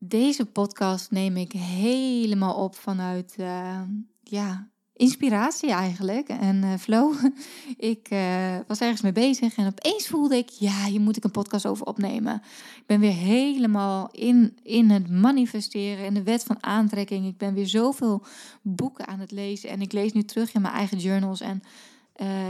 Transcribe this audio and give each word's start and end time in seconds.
Deze 0.00 0.46
podcast 0.46 1.10
neem 1.10 1.36
ik 1.36 1.52
helemaal 1.52 2.54
op 2.54 2.74
vanuit 2.74 3.34
uh, 3.40 3.80
ja, 4.22 4.68
inspiratie 4.92 5.70
eigenlijk 5.70 6.28
en 6.28 6.62
uh, 6.62 6.74
flow. 6.74 7.14
ik 7.76 8.10
uh, 8.12 8.56
was 8.66 8.80
ergens 8.80 9.00
mee 9.00 9.12
bezig 9.12 9.56
en 9.56 9.66
opeens 9.66 10.08
voelde 10.08 10.36
ik, 10.36 10.48
ja, 10.48 10.84
hier 10.84 11.00
moet 11.00 11.16
ik 11.16 11.24
een 11.24 11.30
podcast 11.30 11.66
over 11.66 11.86
opnemen. 11.86 12.34
Ik 12.76 12.86
ben 12.86 13.00
weer 13.00 13.12
helemaal 13.12 14.08
in, 14.12 14.58
in 14.62 14.90
het 14.90 15.10
manifesteren 15.10 16.04
en 16.04 16.14
de 16.14 16.22
wet 16.22 16.44
van 16.44 16.62
aantrekking. 16.62 17.26
Ik 17.26 17.38
ben 17.38 17.54
weer 17.54 17.68
zoveel 17.68 18.24
boeken 18.62 19.06
aan 19.06 19.20
het 19.20 19.30
lezen 19.30 19.70
en 19.70 19.80
ik 19.80 19.92
lees 19.92 20.12
nu 20.12 20.24
terug 20.24 20.54
in 20.54 20.62
mijn 20.62 20.74
eigen 20.74 20.98
journals 20.98 21.40
en 21.40 21.62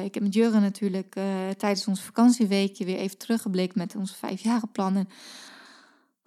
ik 0.05 0.15
heb 0.15 0.23
met 0.23 0.35
Jurgen 0.35 0.61
natuurlijk 0.61 1.17
tijdens 1.57 1.87
ons 1.87 2.01
vakantieweekje 2.01 2.85
weer 2.85 2.97
even 2.97 3.19
teruggeblikt 3.19 3.75
met 3.75 3.97
onze 3.97 4.15
vijfjarenplannen. 4.15 5.09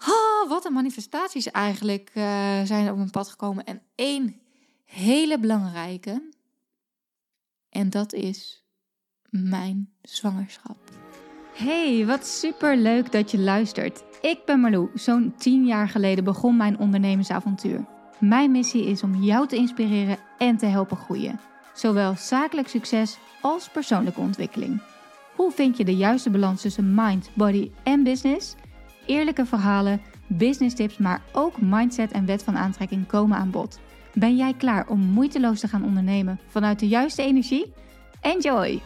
Oh, 0.07 0.49
wat 0.49 0.65
een 0.65 0.73
manifestaties 0.73 1.51
eigenlijk 1.51 2.11
uh, 2.13 2.23
zijn 2.63 2.89
op 2.89 2.97
mijn 2.97 3.09
pad 3.09 3.29
gekomen. 3.29 3.63
En 3.63 3.81
één 3.95 4.41
hele 4.85 5.39
belangrijke. 5.39 6.29
En 7.69 7.89
dat 7.89 8.13
is 8.13 8.63
mijn 9.29 9.89
zwangerschap. 10.01 10.77
Hey, 11.53 12.05
wat 12.05 12.27
super 12.27 12.77
leuk 12.77 13.11
dat 13.11 13.31
je 13.31 13.39
luistert. 13.39 14.03
Ik 14.21 14.45
ben 14.45 14.59
Marlou. 14.59 14.89
Zo'n 14.93 15.33
tien 15.37 15.65
jaar 15.65 15.89
geleden 15.89 16.23
begon 16.23 16.57
mijn 16.57 16.77
ondernemersavontuur. 16.77 17.85
Mijn 18.19 18.51
missie 18.51 18.85
is 18.85 19.03
om 19.03 19.23
jou 19.23 19.47
te 19.47 19.55
inspireren 19.55 20.17
en 20.37 20.57
te 20.57 20.65
helpen 20.65 20.97
groeien. 20.97 21.39
Zowel 21.73 22.15
zakelijk 22.15 22.67
succes 22.67 23.17
als 23.41 23.69
persoonlijke 23.69 24.19
ontwikkeling. 24.19 24.81
Hoe 25.35 25.51
vind 25.51 25.77
je 25.77 25.85
de 25.85 25.95
juiste 25.95 26.29
balans 26.29 26.61
tussen 26.61 26.95
mind, 26.95 27.29
body 27.33 27.71
en 27.83 28.03
business? 28.03 28.55
Eerlijke 29.05 29.45
verhalen, 29.45 30.01
business 30.27 30.75
tips, 30.75 30.97
maar 30.97 31.21
ook 31.31 31.61
mindset 31.61 32.11
en 32.11 32.25
wet 32.25 32.43
van 32.43 32.57
aantrekking 32.57 33.07
komen 33.07 33.37
aan 33.37 33.51
bod. 33.51 33.79
Ben 34.13 34.35
jij 34.35 34.53
klaar 34.53 34.87
om 34.87 34.99
moeiteloos 34.99 35.59
te 35.59 35.67
gaan 35.67 35.83
ondernemen 35.83 36.39
vanuit 36.47 36.79
de 36.79 36.87
juiste 36.87 37.21
energie? 37.23 37.73
Enjoy! 38.21 38.81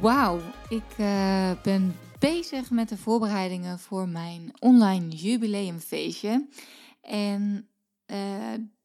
Wauw, 0.00 0.40
ik 0.68 0.98
uh, 0.98 1.50
ben 1.62 1.94
bezig 2.18 2.70
met 2.70 2.88
de 2.88 2.96
voorbereidingen 2.96 3.78
voor 3.78 4.08
mijn 4.08 4.52
online 4.58 5.08
jubileumfeestje. 5.08 6.48
En 7.00 7.68
uh, 8.06 8.16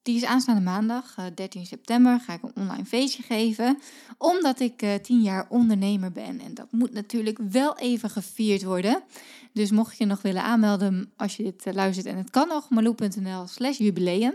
die 0.08 0.16
is 0.16 0.26
aanstaande 0.26 0.62
maandag, 0.62 1.16
13 1.36 1.62
eh, 1.62 1.68
september, 1.68 2.20
ga 2.20 2.34
ik 2.34 2.44
een 2.44 2.52
online 2.56 2.86
feestje 2.86 3.24
geven. 3.24 3.80
Omdat 4.18 4.60
ik 4.60 4.82
uh, 4.82 4.94
10 4.94 5.22
jaar 5.22 5.46
ondernemer 5.50 6.12
ben. 6.12 6.40
En 6.40 6.54
dat 6.54 6.72
moet 6.72 6.94
natuurlijk 6.94 7.38
wel 7.50 7.78
even 7.78 8.10
gevierd 8.10 8.64
worden. 8.64 9.04
Dus 9.54 9.72
mocht 9.72 9.98
je 9.98 10.06
nog 10.06 10.22
willen 10.22 10.44
aanmelden 10.44 11.12
als 11.16 11.38
je 11.38 11.44
dit 11.44 11.76
luistert 11.76 12.06
en 12.06 12.18
het 12.18 12.30
kan 12.30 12.48
nog, 12.48 12.70
malou.nl 12.70 13.48
slash 13.48 13.78
jubileum. 13.78 14.34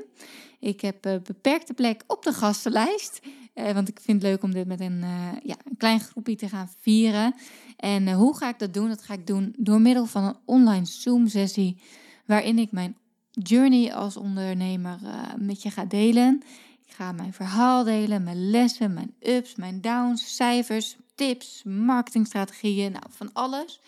Ik 0.61 0.81
heb 0.81 1.01
beperkte 1.03 1.75
plek 1.75 2.03
op 2.07 2.23
de 2.23 2.33
gastenlijst. 2.33 3.21
Want 3.55 3.89
ik 3.89 4.01
vind 4.01 4.23
het 4.23 4.31
leuk 4.31 4.43
om 4.43 4.53
dit 4.53 4.67
met 4.67 4.81
een, 4.81 5.01
ja, 5.43 5.57
een 5.65 5.77
klein 5.77 6.01
groepje 6.01 6.37
te 6.37 6.49
gaan 6.49 6.71
vieren. 6.81 7.35
En 7.77 8.13
hoe 8.13 8.37
ga 8.37 8.49
ik 8.49 8.59
dat 8.59 8.75
doen? 8.75 8.89
Dat 8.89 9.03
ga 9.03 9.15
ik 9.15 9.27
doen 9.27 9.55
door 9.59 9.81
middel 9.81 10.07
van 10.07 10.25
een 10.25 10.37
online 10.45 10.87
Zoom-sessie. 10.87 11.81
Waarin 12.27 12.59
ik 12.59 12.73
mijn 12.73 12.97
journey 13.33 13.95
als 13.95 14.17
ondernemer 14.17 14.99
met 15.37 15.63
je 15.63 15.71
ga 15.71 15.85
delen. 15.85 16.43
Ik 16.87 16.93
ga 16.93 17.13
mijn 17.13 17.33
verhaal 17.33 17.85
delen, 17.85 18.23
mijn 18.23 18.51
lessen, 18.51 18.95
mijn 18.95 19.15
ups, 19.21 19.55
mijn 19.55 19.81
downs, 19.81 20.37
cijfers, 20.37 20.97
tips, 21.15 21.63
marketingstrategieën, 21.63 22.93
nou 22.93 23.05
van 23.09 23.33
alles. 23.33 23.81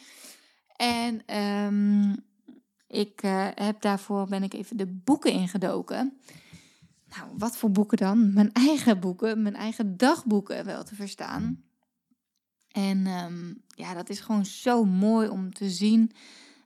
En 0.76 1.36
um, 1.38 2.16
ik 2.86 3.20
heb 3.54 3.80
daarvoor 3.80 4.26
ben 4.28 4.42
ik 4.42 4.54
even 4.54 4.76
de 4.76 4.86
boeken 4.86 5.32
ingedoken. 5.32 6.18
Nou, 7.16 7.30
wat 7.38 7.56
voor 7.56 7.70
boeken 7.70 7.98
dan? 7.98 8.32
Mijn 8.32 8.52
eigen 8.52 9.00
boeken, 9.00 9.42
mijn 9.42 9.56
eigen 9.56 9.96
dagboeken 9.96 10.64
wel 10.64 10.84
te 10.84 10.94
verstaan. 10.94 11.64
En 12.68 13.06
um, 13.06 13.62
ja, 13.68 13.94
dat 13.94 14.08
is 14.08 14.20
gewoon 14.20 14.44
zo 14.44 14.84
mooi 14.84 15.28
om 15.28 15.52
te 15.52 15.70
zien 15.70 16.12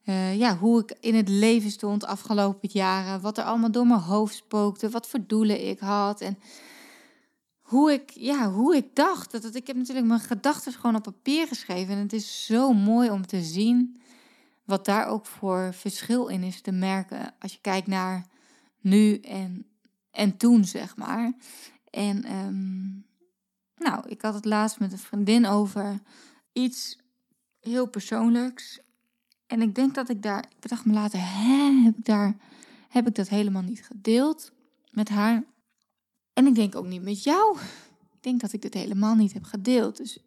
uh, 0.09 0.39
ja, 0.39 0.57
hoe 0.57 0.83
ik 0.83 0.97
in 1.01 1.15
het 1.15 1.29
leven 1.29 1.71
stond 1.71 2.05
afgelopen 2.05 2.69
jaren. 2.73 3.21
Wat 3.21 3.39
er 3.39 3.45
allemaal 3.45 3.71
door 3.71 3.87
mijn 3.87 4.01
hoofd 4.01 4.35
spookte, 4.35 4.91
wat 4.91 5.09
voor 5.09 5.27
doelen 5.27 5.69
ik 5.69 5.79
had. 5.79 6.21
En 6.21 6.39
hoe 7.61 7.93
ik, 7.93 8.11
ja, 8.11 8.51
hoe 8.51 8.77
ik 8.77 8.95
dacht. 8.95 9.31
Dat, 9.31 9.43
dat, 9.43 9.55
ik 9.55 9.67
heb 9.67 9.77
natuurlijk 9.77 10.07
mijn 10.07 10.21
gedachten 10.21 10.73
gewoon 10.73 10.97
op 10.97 11.03
papier 11.03 11.47
geschreven. 11.47 11.95
En 11.95 12.01
het 12.01 12.13
is 12.13 12.47
zo 12.47 12.73
mooi 12.73 13.11
om 13.11 13.27
te 13.27 13.43
zien 13.43 14.01
wat 14.65 14.85
daar 14.85 15.07
ook 15.07 15.27
voor 15.27 15.75
verschil 15.75 16.27
in 16.27 16.43
is 16.43 16.61
te 16.61 16.73
merken. 16.73 17.35
Als 17.39 17.53
je 17.53 17.59
kijkt 17.61 17.87
naar 17.87 18.27
nu 18.81 19.17
en 19.17 19.67
en 20.19 20.37
toen, 20.37 20.65
zeg 20.65 20.97
maar. 20.97 21.33
En 21.91 22.33
um, 22.33 23.07
nou, 23.77 24.09
ik 24.09 24.23
had 24.23 24.35
het 24.35 24.45
laatst 24.45 24.79
met 24.79 24.93
een 24.93 24.99
vriendin 24.99 25.47
over 25.47 26.01
iets 26.53 26.99
heel 27.61 27.87
persoonlijks. 27.87 28.81
En 29.49 29.63
ik 29.63 29.75
denk 29.75 29.95
dat 29.95 30.09
ik 30.09 30.23
daar, 30.23 30.45
ik 30.61 30.69
dacht 30.69 30.85
me 30.85 30.93
later, 30.93 31.19
hè, 31.23 31.83
heb 31.85 31.99
ik 31.99 32.05
daar, 32.05 32.37
heb 32.89 33.07
ik 33.07 33.15
dat 33.15 33.29
helemaal 33.29 33.63
niet 33.63 33.85
gedeeld 33.85 34.53
met 34.91 35.09
haar. 35.09 35.45
En 36.33 36.47
ik 36.47 36.55
denk 36.55 36.75
ook 36.75 36.87
niet 36.87 37.03
met 37.03 37.23
jou. 37.23 37.59
Ik 38.13 38.23
denk 38.23 38.41
dat 38.41 38.53
ik 38.53 38.63
dit 38.63 38.75
helemaal 38.75 39.15
niet 39.15 39.33
heb 39.33 39.45
gedeeld. 39.45 39.97
Dus 39.97 40.19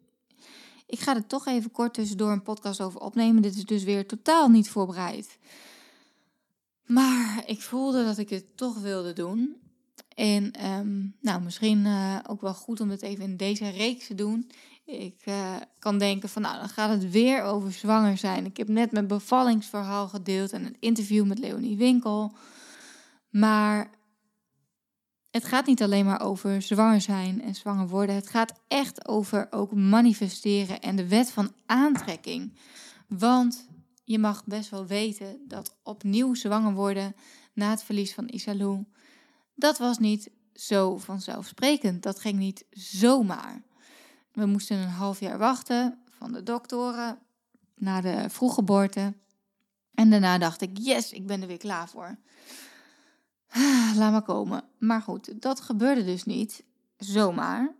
ik 0.86 1.00
ga 1.00 1.14
er 1.14 1.26
toch 1.26 1.46
even 1.46 1.70
kort 1.70 1.94
tussendoor 1.94 2.32
een 2.32 2.42
podcast 2.42 2.80
over 2.80 3.00
opnemen. 3.00 3.42
Dit 3.42 3.56
is 3.56 3.64
dus 3.64 3.84
weer 3.84 4.06
totaal 4.06 4.48
niet 4.48 4.70
voorbereid. 4.70 5.38
Maar 6.86 7.42
ik 7.46 7.62
voelde 7.62 8.04
dat 8.04 8.18
ik 8.18 8.30
het 8.30 8.56
toch 8.56 8.78
wilde 8.78 9.12
doen. 9.12 9.56
En 10.14 10.70
um, 10.70 11.16
nou, 11.20 11.42
misschien 11.42 11.78
uh, 11.78 12.18
ook 12.28 12.40
wel 12.40 12.54
goed 12.54 12.80
om 12.80 12.90
het 12.90 13.02
even 13.02 13.24
in 13.24 13.36
deze 13.36 13.68
reeks 13.68 14.06
te 14.06 14.14
doen. 14.14 14.50
Ik 14.84 15.26
uh, 15.26 15.56
kan 15.78 15.98
denken 15.98 16.28
van, 16.28 16.42
nou, 16.42 16.58
dan 16.58 16.68
gaat 16.68 16.90
het 16.90 17.10
weer 17.10 17.42
over 17.42 17.72
zwanger 17.72 18.16
zijn. 18.16 18.44
Ik 18.44 18.56
heb 18.56 18.68
net 18.68 18.92
mijn 18.92 19.06
bevallingsverhaal 19.06 20.08
gedeeld 20.08 20.52
en 20.52 20.64
een 20.64 20.76
interview 20.80 21.26
met 21.26 21.38
Leonie 21.38 21.76
Winkel. 21.76 22.32
Maar 23.30 23.90
het 25.30 25.44
gaat 25.44 25.66
niet 25.66 25.82
alleen 25.82 26.04
maar 26.04 26.20
over 26.20 26.62
zwanger 26.62 27.00
zijn 27.00 27.42
en 27.42 27.54
zwanger 27.54 27.88
worden. 27.88 28.14
Het 28.14 28.28
gaat 28.28 28.60
echt 28.68 29.08
over 29.08 29.46
ook 29.50 29.74
manifesteren 29.74 30.80
en 30.80 30.96
de 30.96 31.08
wet 31.08 31.30
van 31.30 31.52
aantrekking. 31.66 32.58
Want 33.08 33.68
je 34.04 34.18
mag 34.18 34.44
best 34.44 34.70
wel 34.70 34.86
weten 34.86 35.40
dat 35.48 35.76
opnieuw 35.82 36.34
zwanger 36.34 36.74
worden 36.74 37.14
na 37.54 37.70
het 37.70 37.82
verlies 37.82 38.14
van 38.14 38.28
Isalou 38.28 38.84
dat 39.54 39.78
was 39.78 39.98
niet 39.98 40.30
zo 40.54 40.96
vanzelfsprekend. 40.96 42.02
Dat 42.02 42.20
ging 42.20 42.38
niet 42.38 42.64
zomaar. 42.70 43.62
We 44.32 44.46
moesten 44.46 44.76
een 44.76 44.88
half 44.88 45.20
jaar 45.20 45.38
wachten 45.38 45.98
van 46.10 46.32
de 46.32 46.42
doktoren 46.42 47.18
naar 47.74 48.02
de 48.02 48.24
vroeggeboorte. 48.30 49.14
En 49.94 50.10
daarna 50.10 50.38
dacht 50.38 50.60
ik, 50.60 50.78
yes, 50.78 51.12
ik 51.12 51.26
ben 51.26 51.40
er 51.40 51.46
weer 51.46 51.58
klaar 51.58 51.88
voor. 51.88 52.18
Laat 53.96 54.12
maar 54.12 54.22
komen. 54.22 54.64
Maar 54.78 55.02
goed, 55.02 55.42
dat 55.42 55.60
gebeurde 55.60 56.04
dus 56.04 56.24
niet 56.24 56.64
zomaar. 56.96 57.74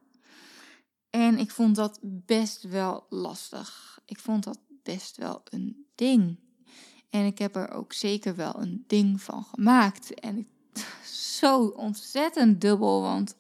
En 1.11 1.39
ik 1.39 1.51
vond 1.51 1.77
dat 1.77 1.99
best 2.03 2.62
wel 2.62 3.07
lastig. 3.09 4.01
Ik 4.05 4.19
vond 4.19 4.45
dat 4.45 4.59
best 4.83 5.17
wel 5.17 5.43
een 5.45 5.87
ding. 5.95 6.39
En 7.11 7.27
ik 7.27 7.39
heb 7.39 7.57
er 7.57 7.71
ook 7.71 7.93
zeker 7.93 8.37
wel 8.37 8.61
een 8.61 8.85
ding 8.87 9.23
van 9.23 9.45
gemaakt. 9.45 10.15
En 10.15 10.37
ik 10.39 10.49
zo 11.39 11.65
ontzettend 11.67 12.61
dubbel. 12.61 13.03
Want 13.03 13.37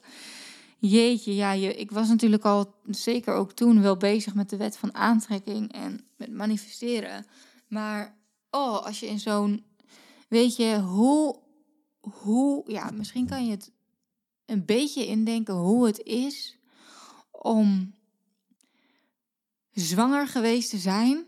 jeetje, 0.88 1.34
ja, 1.34 1.52
je, 1.52 1.74
ik 1.74 1.90
was 1.90 2.08
natuurlijk 2.08 2.44
al 2.44 2.74
zeker 2.86 3.34
ook 3.34 3.52
toen 3.52 3.82
wel 3.82 3.96
bezig 3.96 4.34
met 4.34 4.50
de 4.50 4.56
wet 4.56 4.76
van 4.76 4.94
aantrekking 4.94 5.72
en 5.72 6.04
met 6.16 6.32
manifesteren. 6.32 7.26
Maar 7.68 8.16
oh, 8.50 8.84
als 8.84 9.00
je 9.00 9.06
in 9.06 9.20
zo'n, 9.20 9.64
weet 10.28 10.56
je, 10.56 10.80
hoe, 10.80 11.38
hoe, 12.00 12.64
ja, 12.66 12.90
misschien 12.90 13.26
kan 13.26 13.44
je 13.44 13.50
het 13.50 13.70
een 14.46 14.64
beetje 14.64 15.06
indenken 15.06 15.54
hoe 15.54 15.86
het 15.86 16.02
is 16.02 16.58
om 17.30 17.94
zwanger 19.70 20.28
geweest 20.28 20.70
te 20.70 20.78
zijn 20.78 21.24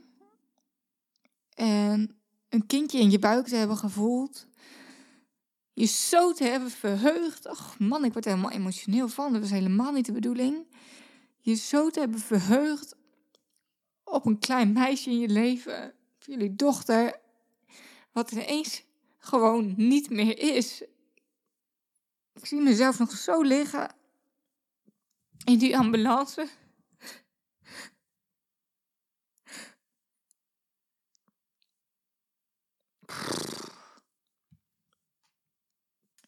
en 1.54 2.16
een 2.48 2.66
kindje 2.66 2.98
in 2.98 3.10
je 3.10 3.18
buik 3.18 3.46
te 3.46 3.56
hebben 3.56 3.76
gevoeld 3.76 4.46
je 5.74 5.86
zo 5.86 6.32
te 6.32 6.44
hebben 6.44 6.70
verheugd. 6.70 7.46
Ach 7.46 7.78
man, 7.78 8.04
ik 8.04 8.12
word 8.12 8.24
er 8.24 8.30
helemaal 8.30 8.52
emotioneel 8.52 9.08
van. 9.08 9.32
Dat 9.32 9.40
was 9.40 9.50
helemaal 9.50 9.92
niet 9.92 10.06
de 10.06 10.12
bedoeling. 10.12 10.66
Je 11.40 11.54
zo 11.54 11.90
te 11.90 12.00
hebben 12.00 12.20
verheugd 12.20 12.96
op 14.04 14.26
een 14.26 14.38
klein 14.38 14.72
meisje 14.72 15.10
in 15.10 15.18
je 15.18 15.28
leven. 15.28 15.94
Voor 16.18 16.34
jullie 16.34 16.54
dochter. 16.54 17.20
Wat 18.12 18.32
ineens 18.32 18.84
gewoon 19.18 19.74
niet 19.76 20.10
meer 20.10 20.38
is. 20.38 20.82
Ik 22.32 22.46
zie 22.46 22.60
mezelf 22.60 22.98
nog 22.98 23.10
zo 23.10 23.42
liggen. 23.42 23.94
In 25.44 25.58
die 25.58 25.78
ambulance. 25.78 26.48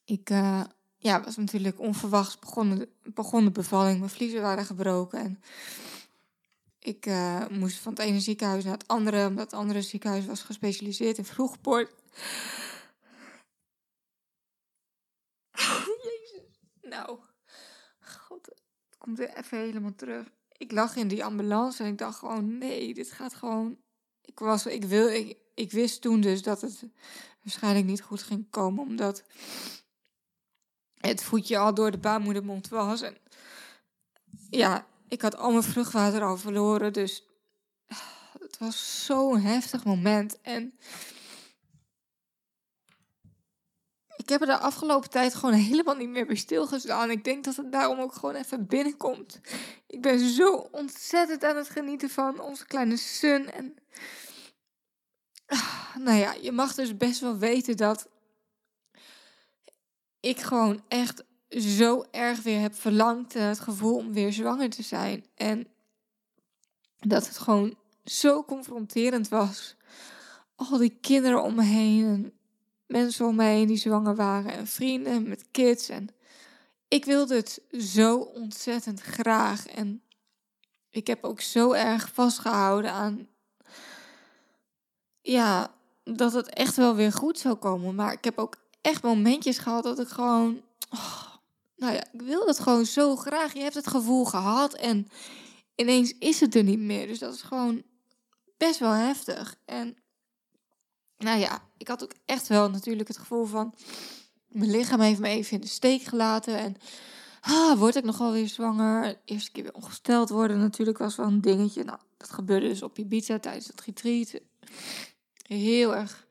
Ik 0.07 0.31
uh, 0.31 0.65
ja, 0.97 1.23
was 1.23 1.37
natuurlijk 1.37 1.81
onverwachts 1.81 2.39
begonnen, 2.39 2.89
begonnen 3.03 3.53
de 3.53 3.61
bevalling. 3.61 3.99
Mijn 3.99 4.11
vliezen 4.11 4.41
waren 4.41 4.65
gebroken. 4.65 5.19
En 5.19 5.41
ik 6.79 7.07
uh, 7.07 7.47
moest 7.49 7.79
van 7.79 7.93
het 7.93 8.01
ene 8.01 8.21
ziekenhuis 8.21 8.65
naar 8.65 8.73
het 8.73 8.89
andere. 8.89 9.27
Omdat 9.27 9.45
het 9.45 9.61
andere 9.61 9.83
ziekenhuis 9.83 10.27
was 10.27 10.43
gespecialiseerd 10.43 11.19
in 11.19 11.25
vroeggeboorte. 11.25 11.93
Jezus. 16.03 16.61
Nou, 16.83 17.19
god, 18.01 18.47
het 18.47 18.99
komt 18.99 19.19
weer 19.19 19.37
even 19.37 19.59
helemaal 19.59 19.95
terug. 19.95 20.31
Ik 20.57 20.73
lag 20.73 20.97
in 20.97 21.09
die 21.09 21.25
ambulance 21.25 21.83
en 21.83 21.89
ik 21.89 21.99
dacht 21.99 22.19
gewoon, 22.19 22.59
nee, 22.59 22.95
dit 22.95 23.13
gaat 23.13 23.35
gewoon... 23.35 23.77
Ik, 24.21 24.39
was, 24.39 24.67
ik, 24.67 24.85
wil, 24.85 25.09
ik, 25.09 25.37
ik 25.55 25.73
wist 25.73 26.01
toen 26.01 26.21
dus 26.21 26.43
dat 26.43 26.61
het 26.61 26.85
waarschijnlijk 27.43 27.87
niet 27.87 28.03
goed 28.03 28.23
ging 28.23 28.51
komen, 28.51 28.85
omdat 28.85 29.25
het 31.07 31.23
voetje 31.23 31.59
al 31.59 31.75
door 31.75 31.91
de 31.91 31.99
baarmoedermond 31.99 32.69
was. 32.69 33.03
En 33.03 33.17
ja, 34.51 34.87
ik 35.09 35.23
had 35.23 35.37
al 35.37 35.51
mijn 35.51 35.63
vruchtwater 35.63 36.23
al 36.23 36.37
verloren, 36.37 36.93
dus 36.93 37.25
het 38.39 38.59
was 38.59 39.05
zo'n 39.05 39.41
heftig 39.41 39.85
moment. 39.85 40.41
En 40.41 40.79
ik 44.17 44.29
heb 44.29 44.41
er 44.41 44.47
de 44.47 44.59
afgelopen 44.59 45.11
tijd 45.11 45.35
gewoon 45.35 45.55
helemaal 45.71 45.97
niet 45.97 46.09
meer 46.09 46.27
bij 46.27 46.37
stilgestaan. 46.37 47.11
Ik 47.11 47.25
denk 47.25 47.45
dat 47.45 47.57
het 47.57 47.73
daarom 47.73 47.99
ook 47.99 48.15
gewoon 48.15 48.35
even 48.35 48.67
binnenkomt. 48.67 49.41
Ik 49.87 50.03
ben 50.03 50.19
zo 50.19 50.69
ontzettend 50.71 51.45
aan 51.45 51.57
het 51.57 51.71
genieten 51.71 52.11
van 52.11 52.41
onze 52.41 52.67
kleine 52.67 52.97
Sun. 52.97 53.53
En 53.53 53.75
nou 55.99 56.19
ja, 56.19 56.33
je 56.41 56.53
mag 56.53 56.75
dus 56.75 56.97
best 56.97 57.21
wel 57.21 57.39
weten 57.39 57.77
dat 57.77 58.09
ik 60.27 60.41
gewoon 60.41 60.83
echt 60.89 61.25
zo 61.49 62.05
erg 62.11 62.43
weer 62.43 62.61
heb 62.61 62.75
verlangd 62.75 63.35
naar 63.35 63.49
het 63.49 63.61
gevoel 63.61 63.97
om 63.97 64.13
weer 64.13 64.33
zwanger 64.33 64.71
te 64.71 64.83
zijn. 64.83 65.25
En 65.35 65.67
dat 66.99 67.27
het 67.27 67.39
gewoon 67.39 67.75
zo 68.05 68.45
confronterend 68.45 69.29
was. 69.29 69.77
Al 70.55 70.79
die 70.79 70.99
kinderen 71.01 71.43
om 71.43 71.55
me 71.55 71.63
heen 71.63 72.05
en 72.05 72.33
mensen 72.87 73.27
om 73.27 73.37
me 73.37 73.45
heen 73.45 73.67
die 73.67 73.77
zwanger 73.77 74.17
waren 74.17 74.53
en 74.53 74.67
vrienden 74.67 75.29
met 75.29 75.45
kids. 75.51 75.89
En 75.89 76.09
ik 76.89 77.05
wilde 77.05 77.35
het 77.35 77.63
zo 77.71 78.19
ontzettend 78.19 79.01
graag. 79.01 79.67
En 79.67 80.03
ik 80.91 81.07
heb 81.07 81.25
ook 81.25 81.41
zo 81.41 81.73
erg 81.73 82.11
vastgehouden 82.13 82.93
aan. 82.93 83.29
Ja, 85.21 85.75
dat 86.05 86.33
het 86.33 86.49
echt 86.49 86.77
wel 86.77 86.95
weer 86.95 87.13
goed 87.13 87.39
zou 87.39 87.55
komen. 87.55 87.95
Maar 87.95 88.13
ik 88.13 88.25
heb 88.25 88.39
ook 88.39 88.66
echt 88.87 89.03
momentjes 89.03 89.59
gehad 89.59 89.83
dat 89.83 89.99
ik 89.99 90.09
gewoon. 90.09 90.63
Oh, 90.91 91.27
nou 91.77 91.93
ja, 91.95 92.05
ik 92.13 92.23
wil 92.23 92.47
het 92.47 92.59
gewoon 92.59 92.87
zo 92.87 93.17
graag. 93.17 93.53
Je 93.53 93.61
hebt 93.61 93.75
het 93.75 93.87
gevoel 93.87 94.25
gehad 94.25 94.75
en 94.75 95.09
ineens 95.75 96.15
is 96.19 96.41
het 96.41 96.55
er 96.55 96.63
niet 96.63 96.79
meer. 96.79 97.07
Dus 97.07 97.19
dat 97.19 97.35
is 97.35 97.43
gewoon 97.43 97.83
best 98.57 98.79
wel 98.79 98.93
heftig. 98.93 99.57
En 99.65 99.97
nou 101.19 101.39
ja, 101.39 101.63
ik 101.77 101.89
had 101.89 102.03
ook 102.03 102.15
echt 102.25 102.47
wel 102.47 102.71
natuurlijk 102.71 103.09
het 103.09 103.19
gevoel 103.19 103.45
van. 103.45 103.75
Mijn 104.47 104.71
lichaam 104.71 105.01
heeft 105.01 105.21
me 105.21 105.29
even 105.29 105.53
in 105.53 105.61
de 105.61 105.67
steek 105.67 106.03
gelaten. 106.03 106.59
En 106.59 106.77
ah, 107.41 107.79
word 107.79 107.97
ik 107.97 108.05
nogal 108.05 108.33
weer 108.33 108.49
zwanger? 108.49 109.21
Eerste 109.25 109.53
keer 109.53 109.63
weer 109.63 109.75
ongesteld 109.75 110.29
worden 110.29 110.59
natuurlijk 110.59 110.99
was 110.99 111.17
wel 111.17 111.27
een 111.27 111.41
dingetje. 111.41 111.85
Nou, 111.85 111.99
dat 112.17 112.31
gebeurde 112.31 112.69
dus 112.69 112.83
op 112.83 112.99
Ibiza 112.99 113.39
tijdens 113.39 113.67
het 113.67 113.81
retreat. 113.81 114.41
Heel 115.43 115.97
erg 115.97 116.27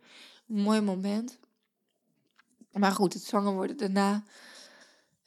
mooi 0.45 0.81
moment. 0.81 1.37
Maar 2.79 2.91
goed, 2.91 3.13
het 3.13 3.23
zwanger 3.23 3.53
worden 3.53 3.77
daarna, 3.77 4.23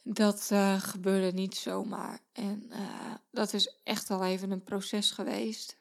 dat 0.03 0.49
uh, 0.51 0.81
gebeurde 0.81 1.37
niet 1.37 1.55
zomaar. 1.55 2.19
En 2.31 2.65
uh, 2.71 3.13
dat 3.31 3.53
is 3.53 3.75
echt 3.83 4.09
al 4.09 4.23
even 4.23 4.51
een 4.51 4.63
proces 4.63 5.11
geweest. 5.11 5.77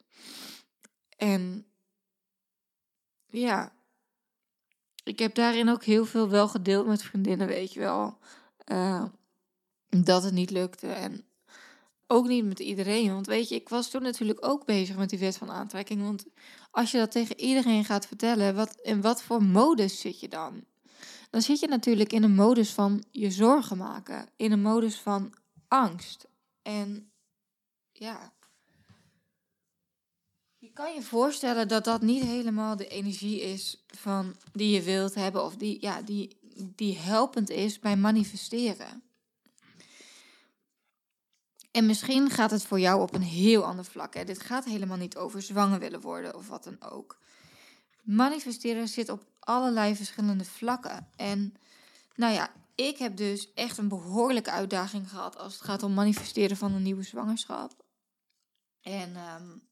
En 1.17 1.67
ja, 3.27 3.73
ik 5.05 5.19
heb 5.19 5.35
daarin 5.35 5.69
ook 5.69 5.85
heel 5.85 6.05
veel 6.05 6.29
wel 6.29 6.49
gedeeld 6.49 6.87
met 6.87 7.03
vriendinnen, 7.03 7.47
weet 7.47 7.73
je 7.73 7.81
wel. 7.81 8.19
Uh, 8.67 9.05
dat 9.89 10.23
het 10.23 10.35
niet 10.35 10.51
lukte. 10.51 10.87
En 10.87 11.25
ook 12.07 12.27
niet 12.27 12.45
met 12.45 12.59
iedereen. 12.59 13.13
Want 13.13 13.27
weet 13.27 13.49
je, 13.49 13.55
ik 13.55 13.69
was 13.69 13.91
toen 13.91 14.03
natuurlijk 14.03 14.47
ook 14.47 14.65
bezig 14.65 14.97
met 14.97 15.11
die 15.11 15.19
wet 15.19 15.37
van 15.37 15.51
aantrekking. 15.51 16.03
Want 16.03 16.25
als 16.71 16.91
je 16.91 16.99
dat 16.99 17.11
tegen 17.11 17.41
iedereen 17.41 17.85
gaat 17.85 18.07
vertellen, 18.07 18.55
wat, 18.55 18.81
in 18.83 19.01
wat 19.01 19.23
voor 19.23 19.43
modus 19.43 20.01
zit 20.01 20.21
je 20.21 20.29
dan? 20.29 20.65
Dan 21.31 21.43
zit 21.43 21.61
je 21.61 21.69
natuurlijk 21.69 22.13
in 22.13 22.23
een 22.23 22.35
modus 22.35 22.71
van 22.71 23.05
je 23.11 23.31
zorgen 23.31 23.77
maken, 23.77 24.29
in 24.37 24.53
een 24.53 24.63
modus 24.63 24.97
van 24.97 25.35
angst. 25.69 26.29
En 26.63 27.13
ja, 27.93 28.33
je 30.57 30.71
kan 30.73 30.95
je 30.95 31.03
voorstellen 31.03 31.69
dat 31.69 31.85
dat 31.85 32.03
niet 32.03 32.23
helemaal 32.23 32.77
de 32.77 32.89
energie 32.89 33.41
is 33.41 33.85
van 33.87 34.37
die 34.53 34.71
je 34.71 34.83
wilt 34.83 35.15
hebben 35.15 35.45
of 35.45 35.57
die, 35.57 35.81
ja, 35.81 36.03
die, 36.03 36.39
die 36.75 36.97
helpend 36.99 37.51
is 37.51 37.79
bij 37.79 37.97
manifesteren. 37.97 39.03
En 41.71 41.87
misschien 41.87 42.31
gaat 42.31 42.51
het 42.51 42.63
voor 42.63 42.81
jou 42.81 43.03
op 43.03 43.15
een 43.15 43.23
heel 43.23 43.65
ander 43.65 43.85
vlak. 43.85 44.15
Hè. 44.15 44.25
Dit 44.25 44.41
gaat 44.41 44.65
helemaal 44.65 44.97
niet 44.97 45.17
over 45.17 45.43
zwanger 45.43 45.79
willen 45.79 46.01
worden 46.01 46.35
of 46.35 46.49
wat 46.49 46.65
dan 46.65 46.83
ook. 46.83 47.19
Manifesteren 48.03 48.89
zit 48.89 49.09
op 49.09 49.25
allerlei 49.49 49.97
verschillende 49.97 50.45
vlakken. 50.45 51.09
En 51.17 51.55
nou 52.15 52.35
ja, 52.35 52.51
ik 52.75 52.99
heb 52.99 53.17
dus 53.17 53.53
echt 53.55 53.79
een 53.79 53.89
behoorlijke 53.89 54.51
uitdaging 54.51 55.11
gehad 55.11 55.39
als 55.39 55.53
het 55.53 55.63
gaat 55.63 55.83
om 55.83 55.95
manifesteren 55.95 56.57
van 56.57 56.73
een 56.73 56.83
nieuwe 56.83 57.03
zwangerschap. 57.03 57.85
En 58.81 59.17
um, 59.17 59.63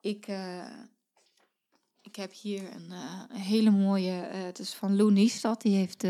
ik, 0.00 0.28
uh, 0.28 0.66
ik 2.02 2.16
heb 2.16 2.32
hier 2.32 2.74
een, 2.74 2.90
een 3.28 3.40
hele 3.40 3.70
mooie, 3.70 4.28
uh, 4.32 4.42
het 4.42 4.58
is 4.58 4.74
van 4.74 4.96
Lou 4.96 5.12
Niestad, 5.12 5.62
die 5.62 5.76
heeft 5.76 6.04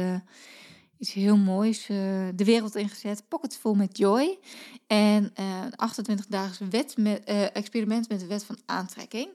iets 0.98 1.12
heel 1.12 1.36
moois 1.36 1.86
de 1.86 2.44
wereld 2.44 2.74
ingezet. 2.74 3.28
Pockets 3.28 3.56
vol 3.56 3.74
met 3.74 3.96
joy. 3.96 4.38
En 4.86 5.30
een 5.34 5.76
28 5.76 6.26
dagen 6.26 6.70
wet 6.70 6.96
met, 6.96 7.24
experiment 7.52 8.08
met 8.08 8.20
de 8.20 8.26
wet 8.26 8.44
van 8.44 8.58
aantrekking. 8.66 9.28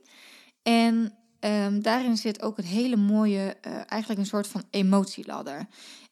En 0.62 1.25
Um, 1.40 1.82
daarin 1.82 2.18
zit 2.18 2.42
ook 2.42 2.58
een 2.58 2.64
hele 2.64 2.96
mooie, 2.96 3.58
uh, 3.68 3.74
eigenlijk 3.74 4.22
een 4.22 4.26
soort 4.26 4.48
van 4.48 4.64
emotieladder. 4.70 5.68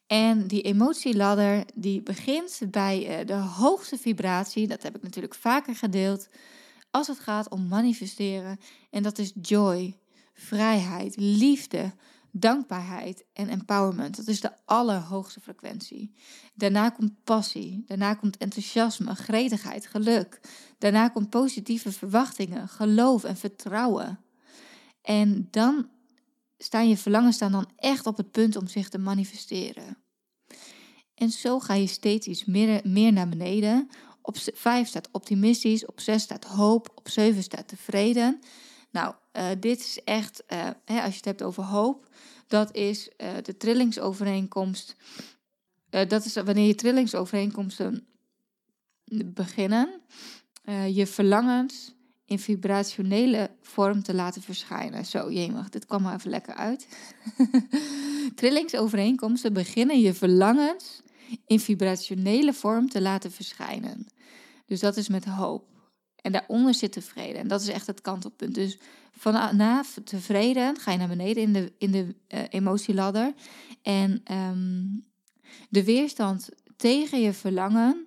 En 0.06 0.46
die 0.46 0.62
emotieladder 0.62 1.64
die 1.74 2.02
begint 2.02 2.60
bij 2.70 3.20
uh, 3.20 3.26
de 3.26 3.34
hoogste 3.34 3.98
vibratie. 3.98 4.66
Dat 4.66 4.82
heb 4.82 4.96
ik 4.96 5.02
natuurlijk 5.02 5.34
vaker 5.34 5.76
gedeeld. 5.76 6.28
Als 6.90 7.06
het 7.06 7.18
gaat 7.18 7.48
om 7.48 7.68
manifesteren. 7.68 8.58
En 8.90 9.02
dat 9.02 9.18
is 9.18 9.32
joy, 9.42 9.98
vrijheid, 10.34 11.16
liefde, 11.16 11.92
dankbaarheid 12.30 13.24
en 13.32 13.48
empowerment. 13.48 14.16
Dat 14.16 14.26
is 14.26 14.40
de 14.40 14.52
allerhoogste 14.64 15.40
frequentie. 15.40 16.14
Daarna 16.54 16.90
komt 16.90 17.24
passie. 17.24 17.82
Daarna 17.86 18.14
komt 18.14 18.36
enthousiasme, 18.36 19.14
gretigheid, 19.14 19.86
geluk. 19.86 20.40
Daarna 20.78 21.08
komt 21.08 21.30
positieve 21.30 21.92
verwachtingen, 21.92 22.68
geloof 22.68 23.24
en 23.24 23.36
vertrouwen. 23.36 24.23
En 25.04 25.48
dan 25.50 25.88
staan 26.58 26.88
je 26.88 26.96
verlangens 26.96 27.36
staan 27.36 27.52
dan 27.52 27.70
echt 27.76 28.06
op 28.06 28.16
het 28.16 28.30
punt 28.30 28.56
om 28.56 28.66
zich 28.66 28.88
te 28.88 28.98
manifesteren. 28.98 29.98
En 31.14 31.30
zo 31.30 31.60
ga 31.60 31.74
je 31.74 31.86
steeds 31.86 32.26
iets 32.26 32.44
meer, 32.44 32.80
meer 32.84 33.12
naar 33.12 33.28
beneden. 33.28 33.88
Op 34.22 34.36
5 34.54 34.88
staat 34.88 35.08
optimistisch, 35.12 35.86
op 35.86 36.00
6 36.00 36.22
staat 36.22 36.44
hoop, 36.44 36.92
op 36.94 37.08
7 37.08 37.42
staat 37.42 37.68
tevreden. 37.68 38.40
Nou, 38.90 39.14
uh, 39.32 39.48
dit 39.60 39.80
is 39.80 40.00
echt, 40.04 40.42
uh, 40.48 40.68
hè, 40.84 41.02
als 41.02 41.10
je 41.10 41.16
het 41.16 41.24
hebt 41.24 41.42
over 41.42 41.62
hoop, 41.62 42.08
dat 42.46 42.74
is 42.76 43.08
uh, 43.16 43.28
de 43.42 43.56
trillingsovereenkomst. 43.56 44.96
dat 45.90 46.24
is 46.24 46.34
wanneer 46.34 46.66
je 46.66 46.74
trillingsovereenkomsten 46.74 48.06
beginnen. 49.24 50.00
je 50.92 51.06
verlangens 51.06 51.94
in 52.26 52.38
vibrationele 52.38 53.50
vorm 53.62 54.02
te 54.02 54.14
laten 54.14 54.42
verschijnen. 54.42 55.06
Zo, 55.06 55.32
jemig, 55.32 55.68
dit 55.68 55.86
kwam 55.86 56.02
maar 56.02 56.14
even 56.14 56.30
lekker 56.30 56.54
uit. 56.54 56.86
Trillingsovereenkomsten 58.34 59.52
beginnen 59.52 60.00
je 60.00 60.14
verlangens 60.14 61.02
in 61.46 61.60
vibrationele 61.60 62.52
vorm 62.52 62.88
te 62.88 63.00
laten 63.00 63.32
verschijnen. 63.32 64.06
Dus 64.66 64.80
dat 64.80 64.96
is 64.96 65.08
met 65.08 65.24
hoop. 65.24 65.72
En 66.16 66.32
daaronder 66.32 66.74
zit 66.74 66.92
tevreden. 66.92 67.40
En 67.40 67.48
dat 67.48 67.60
is 67.60 67.68
echt 67.68 67.86
het 67.86 68.00
kantelpunt. 68.00 68.54
Dus 68.54 68.78
vanaf 69.10 69.98
tevreden 70.04 70.76
ga 70.78 70.92
je 70.92 70.98
naar 70.98 71.08
beneden 71.08 71.42
in 71.42 71.52
de, 71.52 71.72
in 71.78 71.90
de 71.90 72.14
uh, 72.28 72.40
emotieladder. 72.48 73.34
En 73.82 74.22
um, 74.32 75.04
de 75.68 75.84
weerstand 75.84 76.48
tegen 76.76 77.20
je 77.20 77.32
verlangen 77.32 78.06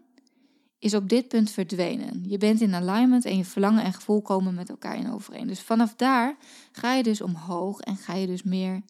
is 0.80 0.94
op 0.94 1.10
dit 1.10 1.28
punt 1.28 1.52
verdwenen. 1.52 2.24
Je 2.28 2.38
bent 2.38 2.62
in 2.62 2.76
alignment 2.76 3.26
en 3.26 3.38
je 3.38 3.46
verlangen 3.46 3.84
en 3.84 3.94
gevoel 3.94 4.22
komen 4.22 4.54
met 4.54 4.70
elkaar 4.70 4.98
in 4.98 5.12
overeen. 5.12 5.48
Dus 5.48 5.62
vanaf 5.62 5.96
daar 5.96 6.38
ga 6.72 6.94
je 6.94 7.04
dus 7.04 7.22
omhoog 7.22 7.80
en 7.80 7.98
ga 7.98 8.14
je 8.14 8.28
dus 8.28 8.44
meer 8.44 8.82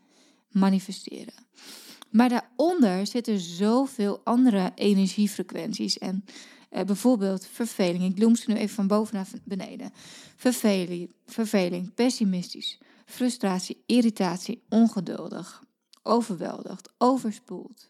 manifesteren. 0.49 1.33
Maar 2.09 2.29
daaronder 2.29 3.07
zitten 3.07 3.39
zoveel 3.39 4.21
andere 4.23 4.71
energiefrequenties. 4.75 5.97
En 5.97 6.25
uh, 6.71 6.81
bijvoorbeeld 6.81 7.45
verveling. 7.45 8.03
Ik 8.03 8.17
noem 8.17 8.35
ze 8.35 8.51
nu 8.51 8.57
even 8.57 8.75
van 8.75 8.87
boven 8.87 9.15
naar 9.15 9.27
beneden. 9.43 9.91
Verveling, 10.35 11.11
verveling, 11.25 11.93
pessimistisch, 11.93 12.79
frustratie, 13.05 13.83
irritatie, 13.85 14.63
ongeduldig, 14.69 15.63
overweldigd, 16.03 16.89
overspoeld. 16.97 17.89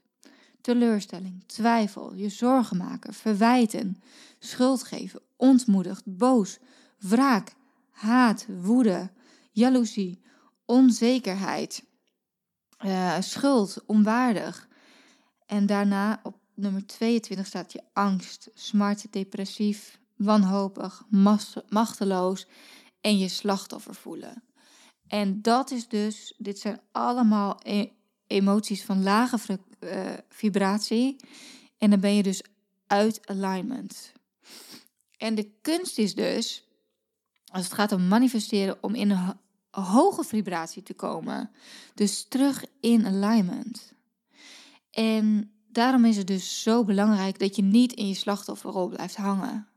Teleurstelling, 0.67 1.43
twijfel, 1.45 2.13
je 2.13 2.29
zorgen 2.29 2.77
maken, 2.77 3.13
verwijten, 3.13 4.01
schuld 4.39 4.83
geven, 4.83 5.21
ontmoedigd, 5.35 6.03
boos, 6.05 6.57
wraak, 6.99 7.53
haat, 7.89 8.45
woede, 8.61 9.11
jaloezie, 9.51 10.21
onzekerheid, 10.65 11.83
uh, 12.85 13.15
schuld, 13.19 13.83
onwaardig. 13.85 14.67
En 15.45 15.65
daarna 15.65 16.19
op 16.23 16.39
nummer 16.53 16.85
22 16.85 17.45
staat 17.45 17.71
je 17.73 17.81
angst, 17.93 18.49
smart, 18.53 19.13
depressief, 19.13 19.99
wanhopig, 20.15 21.03
machteloos 21.69 22.47
en 23.01 23.17
je 23.17 23.27
slachtoffer 23.27 23.95
voelen. 23.95 24.43
En 25.07 25.41
dat 25.41 25.71
is 25.71 25.87
dus, 25.87 26.33
dit 26.37 26.59
zijn 26.59 26.79
allemaal 26.91 27.59
e-, 27.63 27.89
emoties 28.27 28.83
van 28.83 29.03
lage 29.03 29.37
uh, 29.79 30.13
vibratie. 30.29 31.15
En 31.77 31.89
dan 31.89 31.99
ben 31.99 32.15
je 32.15 32.23
dus 32.23 32.41
uit 32.87 33.27
alignment. 33.27 34.11
En 35.17 35.35
de 35.35 35.51
kunst 35.61 35.97
is 35.97 36.15
dus, 36.15 36.67
als 37.45 37.63
het 37.63 37.73
gaat 37.73 37.91
om 37.91 38.07
manifesteren, 38.07 38.77
om 38.81 38.95
in 38.95 39.09
een 39.09 39.35
hoge 39.71 40.23
vibratie 40.23 40.83
te 40.83 40.93
komen. 40.93 41.51
Dus 41.93 42.25
terug 42.29 42.65
in 42.79 43.05
alignment. 43.05 43.93
En 44.91 45.51
daarom 45.71 46.05
is 46.05 46.17
het 46.17 46.27
dus 46.27 46.61
zo 46.61 46.83
belangrijk 46.83 47.39
dat 47.39 47.55
je 47.55 47.61
niet 47.61 47.93
in 47.93 48.07
je 48.07 48.13
slachtofferrol 48.13 48.87
blijft 48.87 49.15
hangen. 49.15 49.67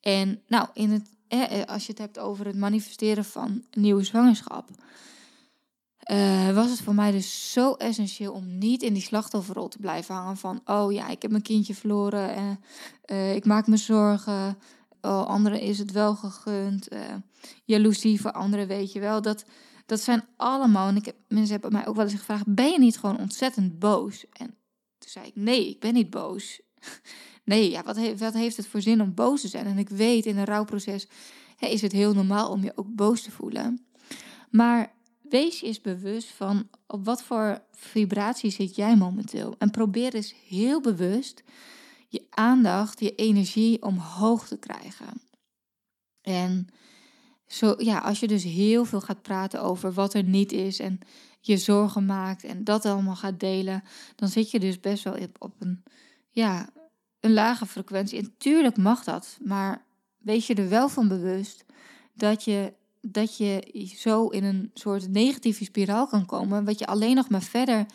En 0.00 0.42
nou, 0.46 0.68
in 0.74 0.90
het, 0.90 1.10
eh, 1.28 1.64
als 1.64 1.86
je 1.86 1.90
het 1.90 2.00
hebt 2.00 2.18
over 2.18 2.46
het 2.46 2.56
manifesteren 2.56 3.24
van 3.24 3.64
een 3.70 3.82
nieuwe 3.82 4.04
zwangerschap, 4.04 4.68
uh, 6.10 6.50
was 6.50 6.70
het 6.70 6.80
voor 6.80 6.94
mij 6.94 7.10
dus 7.10 7.52
zo 7.52 7.72
essentieel 7.72 8.32
om 8.32 8.58
niet 8.58 8.82
in 8.82 8.92
die 8.92 9.02
slachtofferrol 9.02 9.68
te 9.68 9.78
blijven 9.78 10.14
hangen 10.14 10.36
van, 10.36 10.60
oh 10.64 10.92
ja, 10.92 11.08
ik 11.08 11.22
heb 11.22 11.30
mijn 11.30 11.42
kindje 11.42 11.74
verloren 11.74 12.34
en 12.34 12.60
uh, 13.06 13.34
ik 13.34 13.44
maak 13.44 13.66
me 13.66 13.76
zorgen, 13.76 14.58
oh, 15.00 15.26
anderen 15.26 15.60
is 15.60 15.78
het 15.78 15.92
wel 15.92 16.14
gegund, 16.14 16.92
uh, 16.92 17.00
jaloezie 17.64 18.20
voor 18.20 18.32
anderen, 18.32 18.66
weet 18.66 18.92
je 18.92 19.00
wel. 19.00 19.22
Dat, 19.22 19.44
dat 19.86 20.00
zijn 20.00 20.24
allemaal, 20.36 20.88
en 20.88 20.96
ik 20.96 21.04
heb, 21.04 21.16
mensen 21.28 21.52
hebben 21.52 21.72
mij 21.72 21.86
ook 21.86 21.96
wel 21.96 22.04
eens 22.04 22.14
gevraagd, 22.14 22.54
ben 22.54 22.70
je 22.70 22.78
niet 22.78 22.98
gewoon 22.98 23.18
ontzettend 23.18 23.78
boos? 23.78 24.24
En 24.32 24.46
toen 24.98 25.10
zei 25.10 25.26
ik, 25.26 25.36
nee, 25.36 25.68
ik 25.68 25.80
ben 25.80 25.94
niet 25.94 26.10
boos. 26.10 26.60
nee, 27.44 27.70
ja, 27.70 27.82
wat, 27.82 27.96
heeft, 27.96 28.20
wat 28.20 28.34
heeft 28.34 28.56
het 28.56 28.66
voor 28.66 28.80
zin 28.80 29.00
om 29.00 29.14
boos 29.14 29.40
te 29.40 29.48
zijn? 29.48 29.66
En 29.66 29.78
ik 29.78 29.88
weet, 29.88 30.26
in 30.26 30.36
een 30.36 30.44
rouwproces 30.44 31.08
hè, 31.56 31.66
is 31.66 31.82
het 31.82 31.92
heel 31.92 32.14
normaal 32.14 32.50
om 32.50 32.62
je 32.62 32.72
ook 32.74 32.94
boos 32.94 33.22
te 33.22 33.30
voelen. 33.30 33.86
Maar 34.50 34.92
wees 35.32 35.60
je 35.60 35.66
eens 35.66 35.80
bewust 35.80 36.28
van 36.28 36.68
op 36.86 37.04
wat 37.04 37.22
voor 37.22 37.62
vibratie 37.70 38.50
zit 38.50 38.76
jij 38.76 38.96
momenteel. 38.96 39.54
En 39.58 39.70
probeer 39.70 40.14
eens 40.14 40.34
heel 40.48 40.80
bewust 40.80 41.42
je 42.08 42.26
aandacht, 42.30 43.00
je 43.00 43.14
energie 43.14 43.82
omhoog 43.82 44.48
te 44.48 44.56
krijgen. 44.56 45.22
En 46.20 46.68
zo, 47.46 47.74
ja, 47.78 47.98
als 47.98 48.20
je 48.20 48.28
dus 48.28 48.44
heel 48.44 48.84
veel 48.84 49.00
gaat 49.00 49.22
praten 49.22 49.62
over 49.62 49.92
wat 49.92 50.14
er 50.14 50.22
niet 50.22 50.52
is 50.52 50.78
en 50.78 50.98
je 51.40 51.56
zorgen 51.56 52.06
maakt 52.06 52.44
en 52.44 52.64
dat 52.64 52.84
allemaal 52.84 53.16
gaat 53.16 53.40
delen, 53.40 53.82
dan 54.16 54.28
zit 54.28 54.50
je 54.50 54.60
dus 54.60 54.80
best 54.80 55.04
wel 55.04 55.16
op 55.38 55.54
een, 55.58 55.82
ja, 56.30 56.68
een 57.20 57.32
lage 57.32 57.66
frequentie. 57.66 58.18
En 58.18 58.34
tuurlijk 58.38 58.76
mag 58.76 59.04
dat, 59.04 59.38
maar 59.44 59.84
wees 60.18 60.46
je 60.46 60.54
er 60.54 60.68
wel 60.68 60.88
van 60.88 61.08
bewust 61.08 61.64
dat 62.14 62.44
je, 62.44 62.72
dat 63.02 63.36
je 63.36 63.84
zo 63.96 64.26
in 64.26 64.44
een 64.44 64.70
soort 64.74 65.08
negatieve 65.08 65.64
spiraal 65.64 66.06
kan 66.06 66.26
komen, 66.26 66.64
wat 66.64 66.78
je 66.78 66.86
alleen 66.86 67.14
nog 67.14 67.28
maar 67.28 67.42
verder 67.42 67.86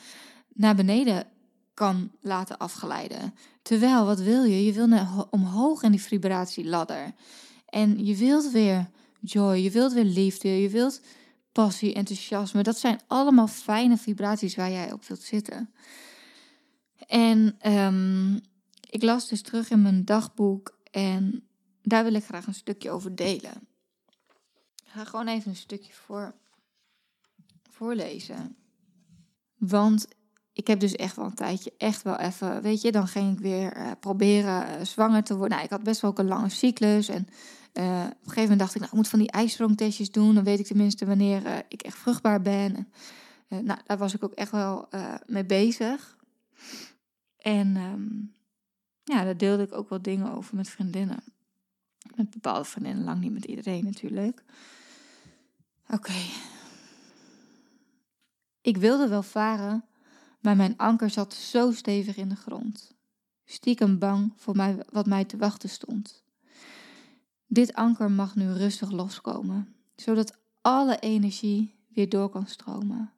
naar 0.54 0.76
beneden 0.76 1.28
kan 1.74 2.12
laten 2.22 2.58
afgeleiden. 2.58 3.34
Terwijl, 3.62 4.06
wat 4.06 4.20
wil 4.20 4.44
je? 4.44 4.66
Je 4.66 4.74
wil 4.74 4.88
naar, 4.88 5.08
omhoog 5.30 5.84
in 5.84 5.92
die 5.92 6.02
vibratieladder. 6.02 7.14
En 7.66 8.06
je 8.06 8.16
wilt 8.16 8.52
weer 8.52 8.90
joy, 9.22 9.56
je 9.56 9.72
wilt 9.72 9.94
weer 9.94 10.04
liefde, 10.04 10.62
je 10.62 10.70
wilt 10.70 11.02
passie, 11.52 11.94
enthousiasme. 11.94 12.64
Dat 12.64 12.78
zijn 12.78 13.00
allemaal 13.08 13.48
fijne 13.48 13.98
vibraties 13.98 14.56
waar 14.56 14.72
jij 14.72 14.92
op 14.92 15.06
wilt 15.06 15.22
zitten. 15.22 15.70
En 17.08 17.58
um, 17.72 18.40
ik 18.90 19.04
las 19.04 19.28
dus 19.28 19.42
terug 19.42 19.70
in 19.70 19.82
mijn 19.82 20.06
dagboek 20.06 20.78
en 20.92 21.48
daar 21.82 22.04
wil 22.04 22.14
ik 22.14 22.24
graag 22.24 22.48
een 22.48 22.54
stukje 22.54 22.92
over 22.92 23.16
delen. 23.16 23.68
Ga 24.98 25.06
gewoon 25.06 25.28
even 25.28 25.50
een 25.50 25.56
stukje 25.56 25.94
voor, 25.94 26.36
voorlezen. 27.70 28.56
Want 29.58 30.08
ik 30.54 30.68
heb 30.68 30.80
dus 30.80 30.96
echt 30.96 31.16
wel 31.16 31.26
een 31.26 31.34
tijdje, 31.34 31.74
echt 31.78 32.02
wel 32.02 32.20
even, 32.20 32.62
weet 32.62 32.82
je, 32.82 32.92
dan 32.92 33.08
ging 33.08 33.34
ik 33.34 33.40
weer 33.40 33.78
uh, 33.78 33.92
proberen 34.00 34.80
uh, 34.80 34.86
zwanger 34.86 35.24
te 35.24 35.34
worden. 35.34 35.52
Nou, 35.52 35.64
ik 35.64 35.70
had 35.70 35.84
best 35.84 36.02
wel 36.02 36.12
ook 36.12 36.20
een 36.20 36.28
lange 36.28 36.50
cyclus. 36.50 37.08
En 37.08 37.28
uh, 37.74 38.04
op 38.06 38.12
een 38.12 38.18
gegeven 38.22 38.42
moment 38.42 38.60
dacht 38.60 38.76
ik, 38.76 38.80
nou, 38.80 38.92
ik 38.92 38.98
moet 38.98 39.08
van 39.08 39.20
die 39.20 39.32
ijsprongtestjes 39.32 40.12
doen. 40.12 40.36
Dan 40.36 40.44
weet 40.44 40.60
ik 40.60 40.66
tenminste 40.66 41.06
wanneer 41.06 41.66
ik 41.68 41.82
echt 41.82 41.98
vruchtbaar 41.98 42.42
ben. 42.42 42.92
En, 43.48 43.66
nou, 43.66 43.80
daar 43.86 43.98
was 43.98 44.14
ik 44.14 44.24
ook 44.24 44.34
echt 44.34 44.52
wel 44.52 44.88
mee 45.26 45.46
bezig. 45.46 46.18
En 47.38 47.76
um, 47.76 48.34
ja, 49.04 49.24
daar 49.24 49.38
deelde 49.38 49.64
ik 49.64 49.74
ook 49.74 49.90
wel 49.90 50.02
dingen 50.02 50.32
over 50.32 50.56
met 50.56 50.70
vriendinnen. 50.70 51.24
Met 52.16 52.30
bepaalde 52.30 52.66
vriendinnen, 52.66 53.04
lang 53.04 53.20
niet 53.20 53.34
met 53.34 53.46
iedereen 53.46 53.84
natuurlijk. 53.84 54.44
Oké. 55.90 56.14
Ik 58.62 58.78
wilde 58.78 59.08
wel 59.08 59.24
varen 59.24 59.88
maar 60.48 60.56
mijn 60.56 60.78
anker 60.78 61.10
zat 61.10 61.34
zo 61.34 61.72
stevig 61.72 62.18
in 62.18 62.30
de 62.30 62.36
grond. 62.36 62.96
Stiekem 63.46 64.00
bang 64.00 64.34
voor 64.36 64.56
mij, 64.56 64.86
wat 64.90 65.06
mij 65.06 65.26
te 65.26 65.38
wachten 65.38 65.70
stond. 65.70 66.24
Dit 67.48 67.74
anker 67.74 68.12
mag 68.12 68.36
nu 68.36 68.52
rustig 68.52 68.92
loskomen, 68.92 69.76
zodat 69.96 70.38
alle 70.62 71.00
energie 71.00 71.76
weer 71.90 72.10
door 72.10 72.30
kan 72.30 72.48
stromen. 72.48 73.14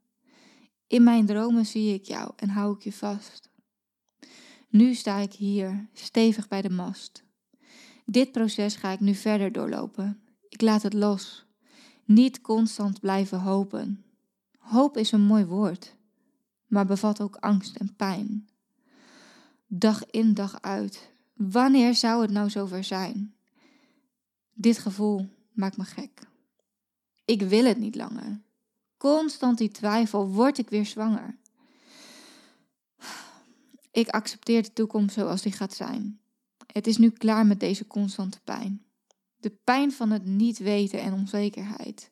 In 0.88 1.04
mijn 1.04 1.26
dromen 1.26 1.66
zie 1.66 1.94
ik 1.94 2.04
jou 2.04 2.32
en 2.36 2.50
hou 2.50 2.76
ik 2.76 2.82
je 2.82 2.94
vast. 2.94 3.50
Nu 4.70 4.94
sta 4.94 5.18
ik 5.18 5.34
hier, 5.34 5.90
stevig 5.94 6.48
bij 6.48 6.62
de 6.62 6.70
mast. 6.70 7.24
Dit 8.06 8.32
proces 8.32 8.76
ga 8.76 8.92
ik 8.92 9.00
nu 9.00 9.16
verder 9.16 9.52
doorlopen. 9.52 10.22
Ik 10.50 10.62
laat 10.62 10.84
het 10.84 10.94
los. 10.94 11.46
Niet 12.10 12.42
constant 12.42 13.00
blijven 13.00 13.40
hopen. 13.40 14.04
Hoop 14.58 14.98
is 14.98 15.12
een 15.12 15.22
mooi 15.22 15.46
woord 15.46 15.98
maar 16.70 16.86
bevat 16.86 17.22
ook 17.22 17.36
angst 17.36 17.76
en 17.76 17.96
pijn. 17.96 18.50
Dag 19.68 20.06
in 20.06 20.34
dag 20.34 20.62
uit. 20.62 21.10
Wanneer 21.34 21.96
zou 21.96 22.22
het 22.22 22.32
nou 22.32 22.50
zover 22.50 22.84
zijn? 22.84 23.34
Dit 24.54 24.78
gevoel 24.78 25.30
maakt 25.52 25.78
me 25.78 25.84
gek. 25.84 26.22
Ik 27.26 27.42
wil 27.42 27.66
het 27.66 27.78
niet 27.78 27.96
langer. 27.96 28.42
Constant 28.98 29.58
die 29.58 29.72
twijfel, 29.72 30.28
word 30.28 30.58
ik 30.58 30.70
weer 30.70 30.86
zwanger? 30.86 31.38
Ik 33.92 34.10
accepteer 34.10 34.64
de 34.64 34.74
toekomst 34.74 35.14
zoals 35.14 35.42
die 35.42 35.52
gaat 35.52 35.74
zijn. 35.74 36.20
Het 36.68 36.88
is 36.88 36.98
nu 36.98 37.10
klaar 37.10 37.46
met 37.46 37.60
deze 37.60 37.88
constante 37.88 38.40
pijn. 38.44 38.84
De 39.40 39.50
pijn 39.64 39.92
van 39.92 40.12
het 40.12 40.26
niet 40.26 40.58
weten 40.58 41.02
en 41.02 41.14
onzekerheid. 41.14 42.12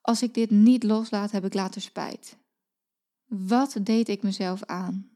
Als 0.00 0.22
ik 0.22 0.34
dit 0.34 0.50
niet 0.50 0.82
loslaat, 0.82 1.30
heb 1.30 1.44
ik 1.44 1.54
later 1.54 1.80
spijt. 1.80 2.38
Wat 3.26 3.76
deed 3.82 4.08
ik 4.08 4.22
mezelf 4.22 4.62
aan? 4.64 5.10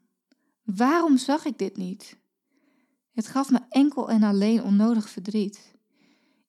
Waarom 0.62 1.16
zag 1.16 1.44
ik 1.44 1.58
dit 1.58 1.76
niet? 1.76 2.18
Het 3.12 3.26
gaf 3.26 3.50
me 3.50 3.60
enkel 3.68 4.10
en 4.10 4.22
alleen 4.22 4.62
onnodig 4.62 5.08
verdriet. 5.08 5.74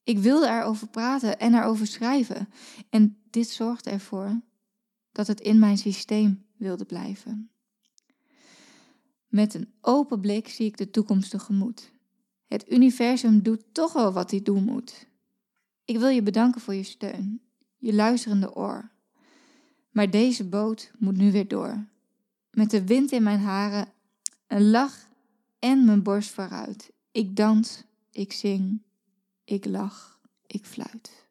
Ik 0.04 0.18
wilde 0.18 0.48
erover 0.48 0.88
praten 0.88 1.40
en 1.40 1.54
erover 1.54 1.88
schrijven, 1.88 2.50
en 2.90 3.22
dit 3.30 3.50
zorgde 3.50 3.90
ervoor 3.90 4.42
dat 5.12 5.28
het 5.28 5.42
in 5.42 5.60
mijn 5.60 5.78
systeem 5.78 6.46
wilde 6.58 6.86
blijven. 6.86 7.52
Met 9.28 9.54
een 9.54 9.74
open 9.82 10.22
blik 10.22 10.48
zie 10.48 10.66
ik 10.66 10.78
de 10.78 10.90
toekomst 10.90 11.30
tegemoet. 11.30 11.92
Het 12.52 12.72
universum 12.72 13.42
doet 13.42 13.64
toch 13.72 13.94
wel 13.94 14.14
wat 14.14 14.32
hij 14.32 14.42
doen 14.42 14.64
moet. 14.64 15.08
Ik 15.86 15.98
wil 15.98 16.08
je 16.08 16.22
bedanken 16.22 16.62
voor 16.62 16.74
je 16.74 16.84
steun, 16.84 17.42
je 17.78 17.94
luisterende 17.94 18.56
oor. 18.56 18.92
Maar 19.92 20.10
deze 20.10 20.44
boot 20.44 20.92
moet 20.98 21.18
nu 21.18 21.32
weer 21.32 21.48
door. 21.48 21.86
Met 22.52 22.70
de 22.70 22.86
wind 22.86 23.12
in 23.12 23.24
mijn 23.24 23.40
haren, 23.40 23.88
een 24.48 24.70
lach 24.70 25.08
en 25.60 25.86
mijn 25.86 26.04
borst 26.04 26.30
vooruit. 26.30 26.92
Ik 27.12 27.36
dans, 27.36 27.84
ik 28.10 28.32
zing, 28.34 28.82
ik 29.44 29.66
lach, 29.66 30.20
ik 30.48 30.66
fluit. 30.66 31.26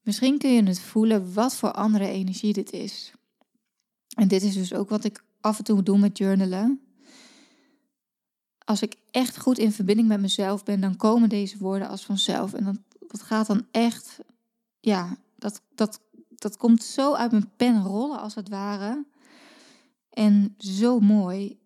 Misschien 0.00 0.38
kun 0.38 0.50
je 0.50 0.62
het 0.62 0.80
voelen 0.80 1.34
wat 1.34 1.54
voor 1.54 1.72
andere 1.72 2.08
energie 2.08 2.52
dit 2.52 2.72
is. 2.72 3.12
En 4.08 4.28
dit 4.28 4.42
is 4.42 4.54
dus 4.54 4.74
ook 4.74 4.88
wat 4.88 5.04
ik 5.04 5.24
af 5.40 5.58
en 5.58 5.64
toe 5.64 5.82
doe 5.82 5.98
met 5.98 6.18
journalen. 6.18 6.80
Als 8.64 8.82
ik 8.82 8.96
echt 9.10 9.38
goed 9.38 9.58
in 9.58 9.72
verbinding 9.72 10.08
met 10.08 10.20
mezelf 10.20 10.64
ben, 10.64 10.80
dan 10.80 10.96
komen 10.96 11.28
deze 11.28 11.58
woorden 11.58 11.88
als 11.88 12.04
vanzelf. 12.04 12.52
En 12.52 12.84
dat, 13.08 13.22
gaat 13.22 13.46
dan 13.46 13.66
echt, 13.70 14.20
ja, 14.80 15.16
dat, 15.38 15.62
dat, 15.74 16.00
dat 16.28 16.56
komt 16.56 16.82
zo 16.82 17.14
uit 17.14 17.30
mijn 17.30 17.50
pen 17.56 17.82
rollen 17.82 18.20
als 18.20 18.34
het 18.34 18.48
ware. 18.48 19.04
En 20.10 20.54
zo 20.58 21.00
mooi. 21.00 21.58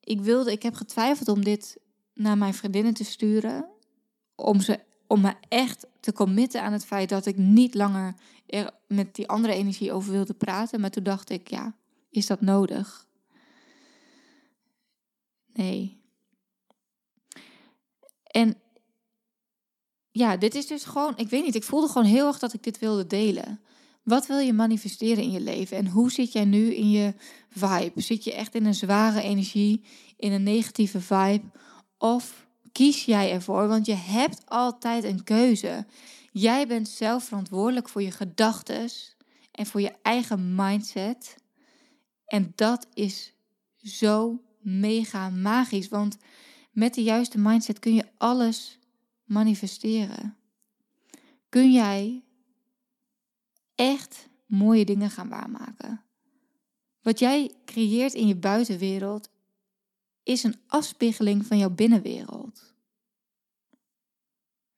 Ik 0.00 0.20
wilde, 0.20 0.52
ik 0.52 0.62
heb 0.62 0.74
getwijfeld 0.74 1.28
om 1.28 1.44
dit 1.44 1.76
naar 2.14 2.38
mijn 2.38 2.54
vriendinnen 2.54 2.94
te 2.94 3.04
sturen. 3.04 3.68
Om, 4.34 4.60
ze, 4.60 4.80
om 5.06 5.20
me 5.20 5.34
echt 5.48 5.86
te 6.00 6.12
committen 6.12 6.62
aan 6.62 6.72
het 6.72 6.84
feit 6.84 7.08
dat 7.08 7.26
ik 7.26 7.36
niet 7.36 7.74
langer 7.74 8.14
er 8.46 8.70
met 8.86 9.14
die 9.14 9.28
andere 9.28 9.54
energie 9.54 9.92
over 9.92 10.12
wilde 10.12 10.34
praten. 10.34 10.80
Maar 10.80 10.90
toen 10.90 11.02
dacht 11.02 11.30
ik, 11.30 11.48
ja, 11.48 11.74
is 12.10 12.26
dat 12.26 12.40
nodig? 12.40 13.06
Nee. 15.52 15.99
En 18.30 18.56
ja, 20.10 20.36
dit 20.36 20.54
is 20.54 20.66
dus 20.66 20.84
gewoon, 20.84 21.12
ik 21.16 21.28
weet 21.28 21.44
niet, 21.44 21.54
ik 21.54 21.62
voelde 21.62 21.88
gewoon 21.88 22.06
heel 22.06 22.26
erg 22.26 22.38
dat 22.38 22.52
ik 22.52 22.62
dit 22.62 22.78
wilde 22.78 23.06
delen. 23.06 23.60
Wat 24.02 24.26
wil 24.26 24.38
je 24.38 24.52
manifesteren 24.52 25.22
in 25.22 25.30
je 25.30 25.40
leven 25.40 25.76
en 25.76 25.86
hoe 25.86 26.12
zit 26.12 26.32
jij 26.32 26.44
nu 26.44 26.74
in 26.74 26.90
je 26.90 27.14
vibe? 27.48 28.00
Zit 28.00 28.24
je 28.24 28.34
echt 28.34 28.54
in 28.54 28.64
een 28.64 28.74
zware 28.74 29.22
energie, 29.22 29.84
in 30.16 30.32
een 30.32 30.42
negatieve 30.42 31.00
vibe? 31.00 31.50
Of 31.98 32.46
kies 32.72 33.04
jij 33.04 33.32
ervoor? 33.32 33.68
Want 33.68 33.86
je 33.86 33.94
hebt 33.94 34.42
altijd 34.46 35.04
een 35.04 35.24
keuze. 35.24 35.86
Jij 36.32 36.66
bent 36.66 36.88
zelf 36.88 37.24
verantwoordelijk 37.24 37.88
voor 37.88 38.02
je 38.02 38.10
gedachten 38.10 38.88
en 39.52 39.66
voor 39.66 39.80
je 39.80 39.94
eigen 40.02 40.54
mindset. 40.54 41.36
En 42.24 42.52
dat 42.54 42.86
is 42.94 43.32
zo 43.82 44.40
mega 44.60 45.30
magisch, 45.30 45.88
want 45.88 46.16
met 46.70 46.94
de 46.94 47.02
juiste 47.02 47.38
mindset 47.38 47.78
kun 47.78 47.94
je 47.94 48.08
alles 48.16 48.78
manifesteren. 49.24 50.36
Kun 51.48 51.72
jij 51.72 52.24
echt 53.74 54.28
mooie 54.46 54.84
dingen 54.84 55.10
gaan 55.10 55.28
waarmaken. 55.28 56.04
Wat 57.02 57.18
jij 57.18 57.54
creëert 57.64 58.14
in 58.14 58.26
je 58.26 58.36
buitenwereld 58.36 59.30
is 60.22 60.42
een 60.42 60.56
afspiegeling 60.66 61.46
van 61.46 61.58
jouw 61.58 61.70
binnenwereld. 61.70 62.74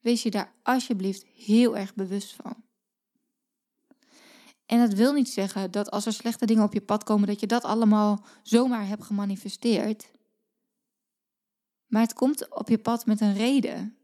Wees 0.01 0.23
je 0.23 0.31
daar 0.31 0.53
alsjeblieft 0.63 1.25
heel 1.25 1.77
erg 1.77 1.95
bewust 1.95 2.33
van. 2.33 2.55
En 4.67 4.79
dat 4.79 4.93
wil 4.93 5.13
niet 5.13 5.29
zeggen 5.29 5.71
dat 5.71 5.91
als 5.91 6.07
er 6.07 6.13
slechte 6.13 6.47
dingen 6.47 6.65
op 6.65 6.73
je 6.73 6.81
pad 6.81 7.05
komen, 7.05 7.27
dat 7.29 7.41
je 7.41 7.47
dat 7.47 7.63
allemaal 7.63 8.25
zomaar 8.43 8.87
hebt 8.87 9.05
gemanifesteerd. 9.05 10.11
Maar 11.93 12.03
het 12.03 12.15
komt 12.15 12.55
op 12.55 12.69
je 12.69 12.79
pad 12.79 13.07
met 13.07 13.21
een 13.21 13.35
reden. 13.35 13.97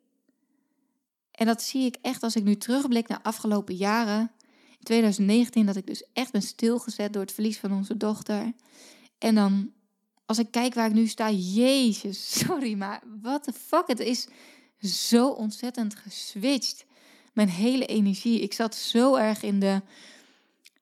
En 1.31 1.47
dat 1.47 1.63
zie 1.63 1.87
ik 1.87 1.97
echt 2.03 2.23
als 2.23 2.37
ik 2.37 2.45
nu 2.45 2.57
terugblik 2.57 3.09
naar 3.09 3.21
afgelopen 3.23 3.75
jaren. 3.75 4.33
In 4.79 4.85
2019 4.85 5.67
dat 5.67 5.77
ik 5.77 5.87
dus 5.87 6.05
echt 6.13 6.33
ben 6.33 6.43
stilgezet 6.43 7.13
door 7.13 7.23
het 7.23 7.33
verlies 7.33 7.59
van 7.59 7.73
onze 7.73 7.97
dochter. 7.97 8.53
En 9.19 9.35
dan, 9.35 9.73
als 10.27 10.39
ik 10.39 10.51
kijk 10.51 10.75
waar 10.75 10.87
ik 10.87 10.93
nu 10.93 11.07
sta, 11.07 11.31
jezus, 11.31 12.39
sorry, 12.45 12.75
maar 12.75 13.03
what 13.23 13.43
the 13.43 13.53
fuck, 13.53 13.87
het 13.87 14.01
is 14.01 14.29
zo 14.81 15.29
ontzettend 15.29 15.95
geswitcht. 15.95 16.85
Mijn 17.33 17.49
hele 17.49 17.87
energie, 17.87 18.41
ik 18.41 18.53
zat 18.53 18.75
zo 18.75 19.15
erg 19.15 19.43
in 19.43 19.61
de 19.61 19.83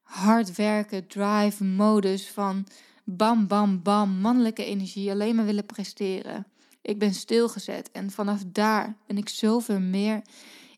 hard 0.02 0.56
werken, 0.56 1.06
drive 1.06 1.64
modus 1.64 2.28
van 2.28 2.66
bam, 3.04 3.46
bam, 3.46 3.82
bam, 3.82 4.10
mannelijke 4.10 4.64
energie, 4.64 5.10
alleen 5.10 5.34
maar 5.34 5.44
willen 5.44 5.66
presteren. 5.66 6.46
Ik 6.86 6.98
ben 6.98 7.14
stilgezet 7.14 7.90
en 7.90 8.10
vanaf 8.10 8.42
daar 8.46 8.96
ben 9.06 9.16
ik 9.16 9.28
zoveel 9.28 9.80
meer 9.80 10.22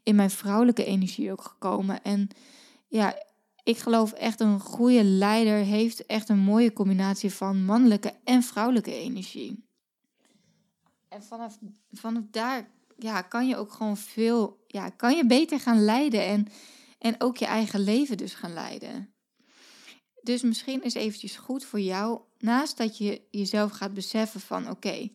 in 0.02 0.14
mijn 0.14 0.30
vrouwelijke 0.30 0.84
energie 0.84 1.32
ook 1.32 1.42
gekomen. 1.42 2.02
En 2.02 2.28
ja, 2.86 3.22
ik 3.62 3.78
geloof 3.78 4.12
echt 4.12 4.40
een 4.40 4.60
goede 4.60 5.04
leider 5.04 5.56
heeft 5.56 6.06
echt 6.06 6.28
een 6.28 6.38
mooie 6.38 6.72
combinatie 6.72 7.32
van 7.32 7.64
mannelijke 7.64 8.14
en 8.24 8.42
vrouwelijke 8.42 8.94
energie. 8.94 9.64
En 11.08 11.22
vanaf, 11.22 11.58
vanaf 11.92 12.22
daar 12.30 12.70
ja, 12.96 13.22
kan 13.22 13.48
je 13.48 13.56
ook 13.56 13.72
gewoon 13.72 13.96
veel, 13.96 14.64
ja, 14.66 14.88
kan 14.88 15.16
je 15.16 15.26
beter 15.26 15.60
gaan 15.60 15.84
leiden 15.84 16.26
en, 16.26 16.48
en 16.98 17.14
ook 17.18 17.36
je 17.36 17.46
eigen 17.46 17.80
leven 17.80 18.16
dus 18.16 18.34
gaan 18.34 18.52
leiden. 18.52 19.12
Dus 20.22 20.42
misschien 20.42 20.82
is 20.82 20.94
eventjes 20.94 21.36
goed 21.36 21.64
voor 21.64 21.80
jou, 21.80 22.20
naast 22.38 22.76
dat 22.76 22.98
je 22.98 23.22
jezelf 23.30 23.72
gaat 23.72 23.94
beseffen 23.94 24.40
van 24.40 24.70
oké, 24.70 25.10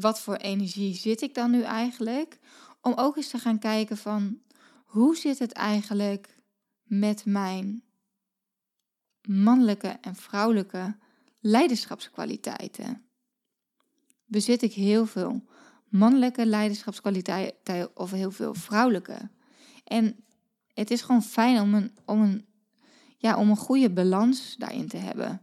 wat 0.00 0.20
voor 0.20 0.36
energie 0.36 0.94
zit 0.94 1.20
ik 1.20 1.34
dan 1.34 1.50
nu 1.50 1.62
eigenlijk? 1.62 2.38
Om 2.80 2.92
ook 2.96 3.16
eens 3.16 3.28
te 3.28 3.38
gaan 3.38 3.58
kijken 3.58 3.96
van 3.96 4.40
hoe 4.84 5.16
zit 5.16 5.38
het 5.38 5.52
eigenlijk 5.52 6.38
met 6.82 7.24
mijn 7.24 7.82
mannelijke 9.22 9.88
en 10.00 10.14
vrouwelijke 10.14 10.96
leiderschapskwaliteiten? 11.40 13.04
Bezit 14.24 14.62
ik 14.62 14.72
heel 14.72 15.06
veel 15.06 15.44
mannelijke 15.88 16.46
leiderschapskwaliteiten 16.46 17.96
of 17.96 18.10
heel 18.10 18.30
veel 18.30 18.54
vrouwelijke? 18.54 19.30
En 19.84 20.24
het 20.74 20.90
is 20.90 21.02
gewoon 21.02 21.22
fijn 21.22 21.60
om 21.60 21.74
een, 21.74 21.92
om 22.04 22.22
een, 22.22 22.46
ja, 23.16 23.36
om 23.36 23.50
een 23.50 23.56
goede 23.56 23.90
balans 23.90 24.56
daarin 24.56 24.88
te 24.88 24.96
hebben. 24.96 25.42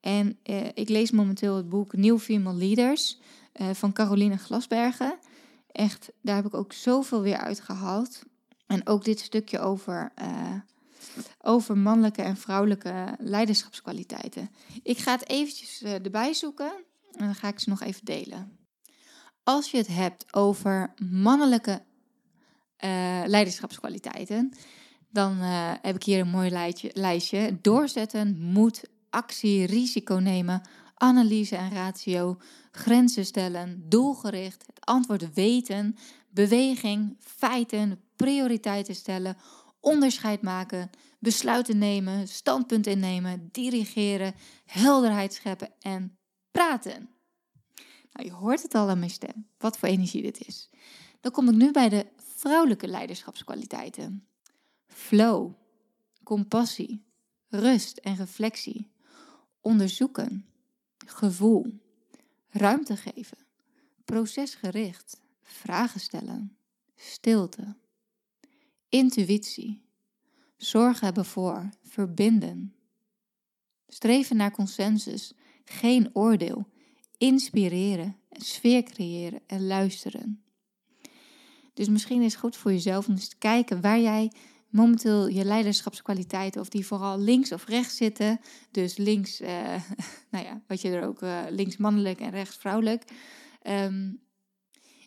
En 0.00 0.38
eh, 0.42 0.66
ik 0.74 0.88
lees 0.88 1.10
momenteel 1.10 1.56
het 1.56 1.68
boek 1.68 1.96
New 1.96 2.18
Female 2.18 2.56
Leaders 2.56 3.20
uh, 3.60 3.70
van 3.72 3.92
Caroline 3.92 4.36
Glasbergen. 4.36 5.18
Echt, 5.72 6.12
daar 6.22 6.36
heb 6.36 6.46
ik 6.46 6.54
ook 6.54 6.72
zoveel 6.72 7.20
weer 7.22 7.36
uitgehaald. 7.36 8.22
En 8.66 8.86
ook 8.86 9.04
dit 9.04 9.20
stukje 9.20 9.58
over, 9.58 10.12
uh, 10.22 10.54
over 11.40 11.78
mannelijke 11.78 12.22
en 12.22 12.36
vrouwelijke 12.36 13.16
leiderschapskwaliteiten. 13.18 14.50
Ik 14.82 14.98
ga 14.98 15.12
het 15.12 15.28
eventjes 15.28 15.82
uh, 15.82 15.94
erbij 15.94 16.32
zoeken 16.32 16.72
en 17.12 17.24
dan 17.24 17.34
ga 17.34 17.48
ik 17.48 17.58
ze 17.58 17.68
nog 17.68 17.80
even 17.80 18.04
delen. 18.04 18.58
Als 19.44 19.70
je 19.70 19.76
het 19.76 19.86
hebt 19.86 20.34
over 20.34 20.94
mannelijke 21.10 21.82
leiderschapskwaliteiten, 23.26 24.52
dan 25.10 25.36
heb 25.82 25.94
ik 25.94 26.02
hier 26.02 26.20
een 26.20 26.28
mooi 26.28 26.50
lijstje, 26.50 26.90
lijstje. 26.94 27.58
Doorzetten, 27.60 28.40
moed, 28.40 28.82
actie, 29.10 29.66
risico 29.66 30.14
nemen, 30.14 30.62
analyse 31.02 31.56
en 31.56 31.70
ratio, 31.70 32.38
grenzen 32.70 33.26
stellen, 33.26 33.84
doelgericht, 33.88 34.66
het 34.66 34.84
antwoord 34.84 35.34
weten, 35.34 35.96
beweging, 36.30 37.16
feiten, 37.18 38.00
prioriteiten 38.16 38.94
stellen, 38.94 39.36
onderscheid 39.80 40.42
maken, 40.42 40.90
besluiten 41.18 41.78
nemen, 41.78 42.28
standpunt 42.28 42.86
innemen, 42.86 43.48
dirigeren, 43.52 44.34
helderheid 44.64 45.34
scheppen 45.34 45.70
en 45.80 46.16
praten. 46.50 47.08
Nou, 48.12 48.26
je 48.26 48.32
hoort 48.32 48.62
het 48.62 48.74
al 48.74 48.88
aan 48.88 48.98
mijn 48.98 49.10
stem, 49.10 49.48
wat 49.58 49.78
voor 49.78 49.88
energie 49.88 50.22
dit 50.22 50.46
is. 50.46 50.70
Dan 51.20 51.32
kom 51.32 51.48
ik 51.48 51.54
nu 51.54 51.70
bij 51.70 51.88
de 51.88 52.06
vrouwelijke 52.16 52.88
leiderschapskwaliteiten. 52.88 54.26
Flow, 54.86 55.52
compassie, 56.22 57.04
rust 57.48 57.98
en 57.98 58.16
reflectie, 58.16 58.92
onderzoeken, 59.60 60.51
gevoel, 61.06 61.80
ruimte 62.48 62.96
geven, 62.96 63.38
procesgericht, 64.04 65.20
vragen 65.42 66.00
stellen, 66.00 66.56
stilte, 66.96 67.76
intuïtie, 68.88 69.82
zorg 70.56 71.00
hebben 71.00 71.24
voor, 71.24 71.68
verbinden, 71.82 72.74
streven 73.88 74.36
naar 74.36 74.50
consensus, 74.50 75.32
geen 75.64 76.10
oordeel, 76.12 76.66
inspireren, 77.18 78.16
sfeer 78.30 78.82
creëren 78.82 79.40
en 79.46 79.66
luisteren. 79.66 80.42
Dus 81.74 81.88
misschien 81.88 82.22
is 82.22 82.32
het 82.32 82.40
goed 82.40 82.56
voor 82.56 82.72
jezelf 82.72 83.06
om 83.06 83.14
eens 83.14 83.28
te 83.28 83.38
kijken 83.38 83.80
waar 83.80 84.00
jij 84.00 84.32
momenteel 84.72 85.28
je 85.28 85.44
leiderschapskwaliteiten, 85.44 86.60
of 86.60 86.68
die 86.68 86.86
vooral 86.86 87.18
links 87.18 87.52
of 87.52 87.66
rechts 87.66 87.96
zitten. 87.96 88.40
Dus 88.70 88.96
links, 88.96 89.40
uh, 89.40 89.48
nou 90.30 90.44
ja, 90.44 90.62
wat 90.66 90.80
je 90.80 90.90
er 90.90 91.06
ook 91.06 91.22
uh, 91.22 91.42
links 91.48 91.76
mannelijk 91.76 92.20
en 92.20 92.30
rechts 92.30 92.56
vrouwelijk. 92.56 93.04
Um, 93.66 94.20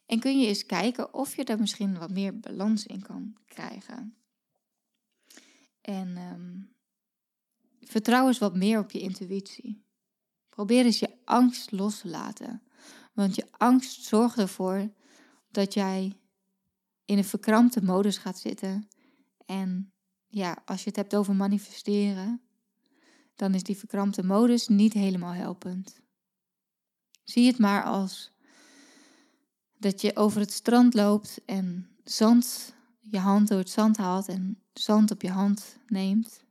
en 0.05 0.19
kun 0.19 0.39
je 0.39 0.47
eens 0.47 0.65
kijken 0.65 1.13
of 1.13 1.35
je 1.35 1.43
daar 1.45 1.59
misschien 1.59 1.97
wat 1.97 2.11
meer 2.11 2.39
balans 2.39 2.85
in 2.85 3.01
kan 3.01 3.35
krijgen. 3.45 4.15
En 5.81 6.17
um, 6.17 6.75
vertrouw 7.81 8.27
eens 8.27 8.39
wat 8.39 8.55
meer 8.55 8.79
op 8.79 8.91
je 8.91 8.99
intuïtie. 8.99 9.83
Probeer 10.49 10.85
eens 10.85 10.99
je 10.99 11.17
angst 11.23 11.71
los 11.71 11.99
te 11.99 12.07
laten. 12.07 12.63
Want 13.13 13.35
je 13.35 13.47
angst 13.51 14.03
zorgt 14.03 14.37
ervoor 14.37 14.91
dat 15.51 15.73
jij 15.73 16.13
in 17.05 17.17
een 17.17 17.23
verkrampte 17.23 17.83
modus 17.83 18.17
gaat 18.17 18.39
zitten 18.39 18.87
en 19.45 19.93
ja, 20.27 20.57
als 20.65 20.79
je 20.79 20.87
het 20.87 20.95
hebt 20.95 21.15
over 21.15 21.35
manifesteren, 21.35 22.41
dan 23.35 23.53
is 23.53 23.63
die 23.63 23.77
verkrampte 23.77 24.23
modus 24.23 24.67
niet 24.67 24.93
helemaal 24.93 25.33
helpend. 25.33 26.01
Zie 27.23 27.47
het 27.47 27.57
maar 27.57 27.83
als 27.83 28.31
dat 29.77 30.01
je 30.01 30.15
over 30.15 30.39
het 30.39 30.51
strand 30.51 30.93
loopt 30.93 31.41
en 31.45 31.89
zand 32.03 32.75
je 32.99 33.19
hand 33.19 33.47
door 33.47 33.57
het 33.57 33.69
zand 33.69 33.97
haalt 33.97 34.27
en 34.27 34.61
zand 34.73 35.11
op 35.11 35.21
je 35.21 35.31
hand 35.31 35.77
neemt. 35.87 36.43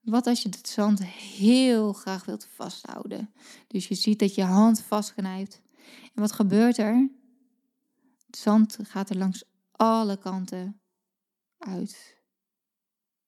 Wat 0.00 0.26
als 0.26 0.42
je 0.42 0.48
het 0.48 0.68
zand 0.68 1.04
heel 1.04 1.92
graag 1.92 2.24
wilt 2.24 2.44
vasthouden? 2.44 3.32
Dus 3.66 3.88
je 3.88 3.94
ziet 3.94 4.18
dat 4.18 4.34
je 4.34 4.42
hand 4.42 4.80
vastknijpt. 4.80 5.60
En 6.14 6.20
wat 6.20 6.32
gebeurt 6.32 6.78
er? 6.78 7.10
Het 8.26 8.36
zand 8.36 8.78
gaat 8.82 9.10
er 9.10 9.16
langs 9.16 9.44
alle 9.70 10.16
kanten 10.16 10.81
uit. 11.62 12.16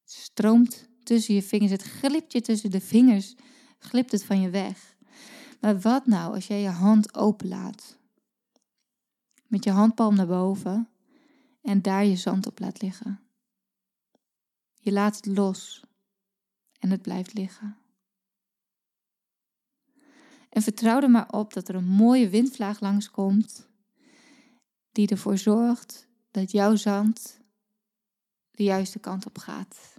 Het 0.01 0.13
stroomt 0.13 0.89
tussen 1.03 1.35
je 1.35 1.43
vingers. 1.43 1.71
Het 1.71 1.83
glipt 1.83 2.33
je 2.33 2.41
tussen 2.41 2.71
de 2.71 2.81
vingers. 2.81 3.35
Glipt 3.79 4.13
het 4.13 4.25
van 4.25 4.41
je 4.41 4.51
weg. 4.51 4.97
Maar 5.61 5.81
wat 5.81 6.07
nou 6.07 6.35
als 6.35 6.47
jij 6.47 6.61
je 6.61 6.69
hand 6.69 7.15
openlaat? 7.15 7.99
Met 9.47 9.65
je 9.65 9.71
handpalm 9.71 10.15
naar 10.15 10.27
boven 10.27 10.89
en 11.63 11.83
daar 11.83 12.05
je 12.05 12.17
zand 12.17 12.47
op 12.47 12.59
laat 12.59 12.83
liggen. 12.83 13.21
Je 14.75 14.93
laat 14.93 15.17
het 15.17 15.27
los 15.27 15.83
en 16.79 16.91
het 16.91 17.03
blijft 17.03 17.35
liggen. 17.35 17.77
En 20.49 20.63
vertrouw 20.63 21.01
er 21.01 21.11
maar 21.11 21.31
op 21.31 21.53
dat 21.53 21.69
er 21.69 21.75
een 21.75 21.89
mooie 21.89 22.29
windvlaag 22.29 22.81
langskomt, 22.81 23.69
die 24.93 25.09
ervoor 25.09 25.39
zorgt 25.39 26.09
dat 26.31 26.51
jouw 26.51 26.77
zand 26.77 27.41
de 28.55 28.63
juiste 28.63 28.99
kant 28.99 29.27
op 29.27 29.39
gaat. 29.39 29.99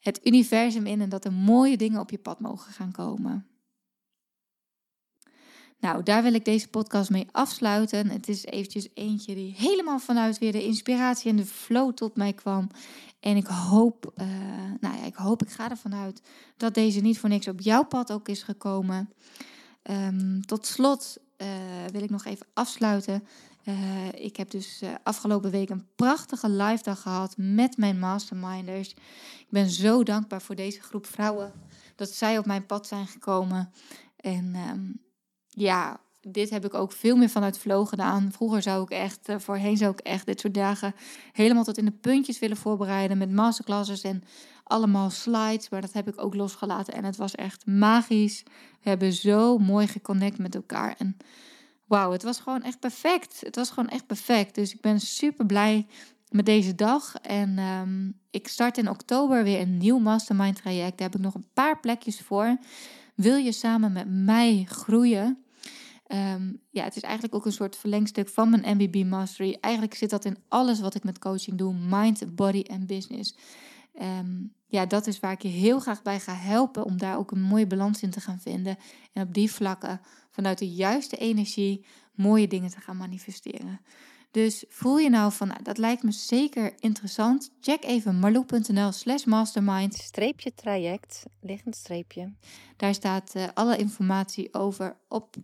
Het 0.00 0.26
universum 0.26 0.86
in 0.86 1.00
en 1.00 1.08
dat 1.08 1.24
er 1.24 1.32
mooie 1.32 1.76
dingen 1.76 2.00
op 2.00 2.10
je 2.10 2.18
pad 2.18 2.40
mogen 2.40 2.72
gaan 2.72 2.92
komen. 2.92 3.46
Nou, 5.82 6.02
daar 6.02 6.22
wil 6.22 6.34
ik 6.34 6.44
deze 6.44 6.68
podcast 6.68 7.10
mee 7.10 7.26
afsluiten. 7.32 8.10
Het 8.10 8.28
is 8.28 8.44
eventjes 8.44 8.88
eentje 8.94 9.34
die 9.34 9.54
helemaal 9.56 9.98
vanuit 9.98 10.38
weer 10.38 10.52
de 10.52 10.64
inspiratie 10.64 11.30
en 11.30 11.36
de 11.36 11.46
flow 11.46 11.92
tot 11.94 12.16
mij 12.16 12.32
kwam. 12.32 12.70
En 13.20 13.36
ik 13.36 13.46
hoop, 13.46 14.12
uh, 14.16 14.26
nou 14.80 14.96
ja, 14.96 15.04
ik 15.04 15.14
hoop, 15.14 15.42
ik 15.42 15.50
ga 15.50 15.70
ervan 15.70 15.94
uit 15.94 16.22
dat 16.56 16.74
deze 16.74 17.00
niet 17.00 17.18
voor 17.18 17.28
niks 17.28 17.48
op 17.48 17.60
jouw 17.60 17.84
pad 17.84 18.12
ook 18.12 18.28
is 18.28 18.42
gekomen. 18.42 19.10
Um, 19.90 20.46
tot 20.46 20.66
slot 20.66 21.16
uh, 21.38 21.48
wil 21.92 22.02
ik 22.02 22.10
nog 22.10 22.24
even 22.24 22.46
afsluiten. 22.54 23.24
Uh, 23.64 24.12
ik 24.12 24.36
heb 24.36 24.50
dus 24.50 24.82
afgelopen 25.02 25.50
week 25.50 25.70
een 25.70 25.86
prachtige 25.96 26.48
live 26.48 26.82
dag 26.82 27.00
gehad 27.00 27.34
met 27.36 27.76
mijn 27.76 27.98
masterminders. 27.98 28.90
Ik 29.38 29.46
ben 29.50 29.70
zo 29.70 30.02
dankbaar 30.02 30.42
voor 30.42 30.54
deze 30.54 30.80
groep 30.80 31.06
vrouwen 31.06 31.52
dat 31.96 32.10
zij 32.10 32.38
op 32.38 32.46
mijn 32.46 32.66
pad 32.66 32.86
zijn 32.86 33.06
gekomen. 33.06 33.72
En 34.16 34.54
um, 34.54 35.00
ja, 35.48 36.00
dit 36.20 36.50
heb 36.50 36.64
ik 36.64 36.74
ook 36.74 36.92
veel 36.92 37.16
meer 37.16 37.28
vanuit 37.28 37.58
flow 37.58 37.86
gedaan. 37.86 38.32
Vroeger 38.32 38.62
zou 38.62 38.82
ik 38.82 38.90
echt, 38.90 39.28
uh, 39.28 39.38
voorheen 39.38 39.76
zou 39.76 39.92
ik 39.92 40.00
echt 40.00 40.26
dit 40.26 40.40
soort 40.40 40.54
dagen 40.54 40.94
helemaal 41.32 41.64
tot 41.64 41.78
in 41.78 41.84
de 41.84 41.90
puntjes 41.90 42.38
willen 42.38 42.56
voorbereiden 42.56 43.18
met 43.18 43.32
masterclasses 43.32 44.02
en 44.02 44.22
allemaal 44.64 45.10
slides. 45.10 45.68
Maar 45.68 45.80
dat 45.80 45.92
heb 45.92 46.08
ik 46.08 46.22
ook 46.22 46.34
losgelaten 46.34 46.94
en 46.94 47.04
het 47.04 47.16
was 47.16 47.34
echt 47.34 47.66
magisch. 47.66 48.42
We 48.82 48.88
hebben 48.88 49.12
zo 49.12 49.58
mooi 49.58 49.86
geconnect 49.86 50.38
met 50.38 50.54
elkaar 50.54 50.94
en 50.98 51.16
wauw, 51.92 52.12
het 52.12 52.22
was 52.22 52.40
gewoon 52.40 52.62
echt 52.62 52.80
perfect. 52.80 53.40
Het 53.40 53.56
was 53.56 53.70
gewoon 53.70 53.88
echt 53.88 54.06
perfect. 54.06 54.54
Dus 54.54 54.74
ik 54.74 54.80
ben 54.80 55.00
super 55.00 55.46
blij 55.46 55.86
met 56.30 56.46
deze 56.46 56.74
dag. 56.74 57.14
En 57.14 57.58
um, 57.58 58.18
ik 58.30 58.48
start 58.48 58.78
in 58.78 58.88
oktober 58.88 59.44
weer 59.44 59.60
een 59.60 59.78
nieuw 59.78 59.98
mastermind 59.98 60.56
traject. 60.56 60.98
Daar 60.98 61.08
heb 61.08 61.18
ik 61.18 61.24
nog 61.24 61.34
een 61.34 61.48
paar 61.52 61.80
plekjes 61.80 62.20
voor. 62.20 62.56
Wil 63.14 63.36
je 63.36 63.52
samen 63.52 63.92
met 63.92 64.06
mij 64.08 64.64
groeien? 64.68 65.44
Um, 66.08 66.60
ja, 66.70 66.84
het 66.84 66.96
is 66.96 67.02
eigenlijk 67.02 67.34
ook 67.34 67.46
een 67.46 67.52
soort 67.52 67.76
verlengstuk 67.76 68.28
van 68.28 68.50
mijn 68.50 68.76
MBB 68.76 69.04
Mastery. 69.04 69.58
Eigenlijk 69.60 69.94
zit 69.94 70.10
dat 70.10 70.24
in 70.24 70.38
alles 70.48 70.80
wat 70.80 70.94
ik 70.94 71.04
met 71.04 71.18
coaching 71.18 71.58
doe: 71.58 71.74
mind, 71.74 72.36
body 72.36 72.60
en 72.60 72.86
business. 72.86 73.36
Um, 74.00 74.52
ja, 74.66 74.86
dat 74.86 75.06
is 75.06 75.20
waar 75.20 75.32
ik 75.32 75.42
je 75.42 75.48
heel 75.48 75.80
graag 75.80 76.02
bij 76.02 76.20
ga 76.20 76.34
helpen 76.34 76.84
om 76.84 76.98
daar 76.98 77.18
ook 77.18 77.30
een 77.30 77.42
mooie 77.42 77.66
balans 77.66 78.02
in 78.02 78.10
te 78.10 78.20
gaan 78.20 78.40
vinden. 78.40 78.76
En 79.12 79.22
op 79.22 79.34
die 79.34 79.52
vlakken 79.52 80.00
vanuit 80.32 80.58
de 80.58 80.68
juiste 80.68 81.16
energie 81.16 81.84
mooie 82.14 82.48
dingen 82.48 82.70
te 82.70 82.80
gaan 82.80 82.96
manifesteren. 82.96 83.80
Dus 84.30 84.64
voel 84.68 84.98
je 84.98 85.10
nou 85.10 85.32
van, 85.32 85.48
nou, 85.48 85.62
dat 85.62 85.78
lijkt 85.78 86.02
me 86.02 86.12
zeker 86.12 86.72
interessant. 86.78 87.50
Check 87.60 87.84
even 87.84 88.18
marloe.nl 88.18 88.92
slash 88.92 89.24
mastermind. 89.24 89.94
Streepje 89.94 90.54
traject, 90.54 91.24
liggend 91.40 91.76
streepje. 91.76 92.32
Daar 92.76 92.94
staat 92.94 93.32
uh, 93.36 93.48
alle 93.54 93.76
informatie 93.76 94.54
over 94.54 94.96
op. 95.08 95.36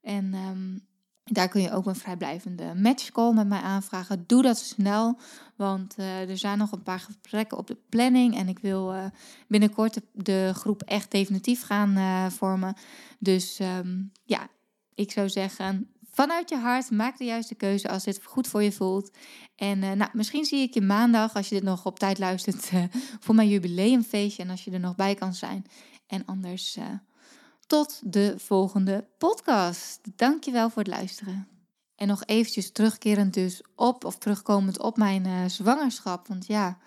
En 0.00 0.34
um, 0.34 0.86
daar 1.24 1.48
kun 1.48 1.62
je 1.62 1.72
ook 1.72 1.86
een 1.86 1.96
vrijblijvende 1.96 2.74
matchcall 2.74 3.32
met 3.32 3.46
mij 3.46 3.60
aanvragen. 3.60 4.24
Doe 4.26 4.42
dat 4.42 4.58
snel, 4.58 5.18
want 5.56 5.98
uh, 5.98 6.30
er 6.30 6.38
zijn 6.38 6.58
nog 6.58 6.72
een 6.72 6.82
paar 6.82 7.00
gesprekken 7.00 7.58
op 7.58 7.66
de 7.66 7.76
planning. 7.88 8.36
En 8.36 8.48
ik 8.48 8.58
wil 8.58 8.94
uh, 8.94 9.04
binnenkort 9.48 10.00
de, 10.12 10.50
groep 10.54 10.82
echt 10.82 11.10
definitief 11.10 11.62
gaan 11.62 11.98
uh, 11.98 12.26
vormen. 12.26 12.74
Dus 13.18 13.58
um, 13.60 14.12
ja, 14.24 14.48
ik 14.94 15.10
zou 15.10 15.28
zeggen, 15.28 15.90
vanuit 16.10 16.48
je 16.48 16.56
hart, 16.56 16.90
maak 16.90 17.18
de 17.18 17.24
juiste 17.24 17.54
keuze 17.54 17.88
als 17.88 18.04
dit 18.04 18.20
goed 18.24 18.48
voor 18.48 18.62
je 18.62 18.72
voelt. 18.72 19.16
En 19.56 19.78
nou, 19.78 20.10
misschien 20.12 20.44
zie 20.44 20.62
ik 20.62 20.74
je 20.74 20.80
maandag, 20.80 21.34
als 21.34 21.48
je 21.48 21.54
dit 21.54 21.64
nog 21.64 21.86
op 21.86 21.98
tijd 21.98 22.18
luistert, 22.18 22.70
voor 23.24 23.34
mijn 23.34 23.48
jubileumfeestje. 23.48 24.42
En 24.42 24.50
als 24.50 24.64
je 24.64 24.70
er 24.70 24.80
nog 24.80 24.96
bij 24.96 25.14
kan 25.14 25.34
zijn. 25.34 25.66
En 26.06 26.24
anders 26.24 26.78
tot 27.66 28.00
de 28.04 28.34
volgende 28.36 29.08
podcast. 29.18 30.00
Dankjewel 30.16 30.70
voor 30.70 30.82
het 30.82 30.90
luisteren. 30.90 31.48
En 31.96 32.08
nog 32.08 32.24
eventjes 32.24 32.72
terugkerend 32.72 33.34
dus 33.34 33.62
op, 33.76 34.04
of 34.04 34.18
terugkomend 34.18 34.78
op 34.78 34.96
mijn 34.96 35.26
uh, 35.26 35.44
zwangerschap. 35.46 36.28
Want 36.28 36.46
ja, 36.46 36.78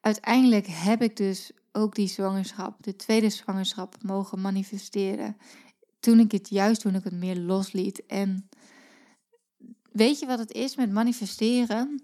uiteindelijk 0.00 0.66
heb 0.66 1.02
ik 1.02 1.16
dus 1.16 1.50
ook 1.72 1.94
die 1.94 2.08
zwangerschap, 2.08 2.82
de 2.82 2.96
tweede 2.96 3.30
zwangerschap, 3.30 3.96
mogen 4.02 4.40
manifesteren. 4.40 5.36
Toen 6.00 6.20
ik 6.20 6.32
het 6.32 6.48
juist, 6.48 6.80
toen 6.80 6.94
ik 6.94 7.04
het 7.04 7.12
meer 7.12 7.36
losliet. 7.36 8.06
En 8.06 8.48
weet 9.92 10.18
je 10.18 10.26
wat 10.26 10.38
het 10.38 10.52
is 10.52 10.76
met 10.76 10.92
manifesteren? 10.92 12.02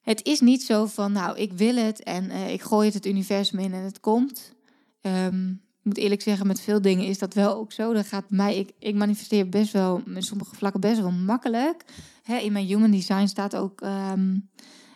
Het 0.00 0.24
is 0.24 0.40
niet 0.40 0.62
zo 0.62 0.86
van, 0.86 1.12
nou, 1.12 1.38
ik 1.38 1.52
wil 1.52 1.76
het 1.76 2.02
en 2.02 2.24
uh, 2.24 2.52
ik 2.52 2.62
gooi 2.62 2.86
het 2.86 2.94
het 2.94 3.06
universum 3.06 3.58
in 3.58 3.72
en 3.72 3.82
het 3.82 4.00
komt. 4.00 4.54
Um, 5.00 5.62
moet 5.82 5.96
eerlijk 5.96 6.22
zeggen, 6.22 6.46
met 6.46 6.60
veel 6.60 6.82
dingen 6.82 7.06
is 7.06 7.18
dat 7.18 7.34
wel 7.34 7.54
ook 7.54 7.72
zo. 7.72 7.92
Dat 7.92 8.06
gaat 8.06 8.30
mij, 8.30 8.58
ik, 8.58 8.72
ik 8.78 8.94
manifesteer 8.94 9.48
best 9.48 9.72
wel, 9.72 10.02
met 10.04 10.24
sommige 10.24 10.54
vlakken 10.54 10.80
best 10.80 11.00
wel 11.00 11.10
makkelijk. 11.10 11.84
Hè, 12.22 12.36
in 12.36 12.52
mijn 12.52 12.66
human 12.66 12.90
design 12.90 13.26
staat 13.26 13.56
ook 13.56 13.80
um, 13.80 14.48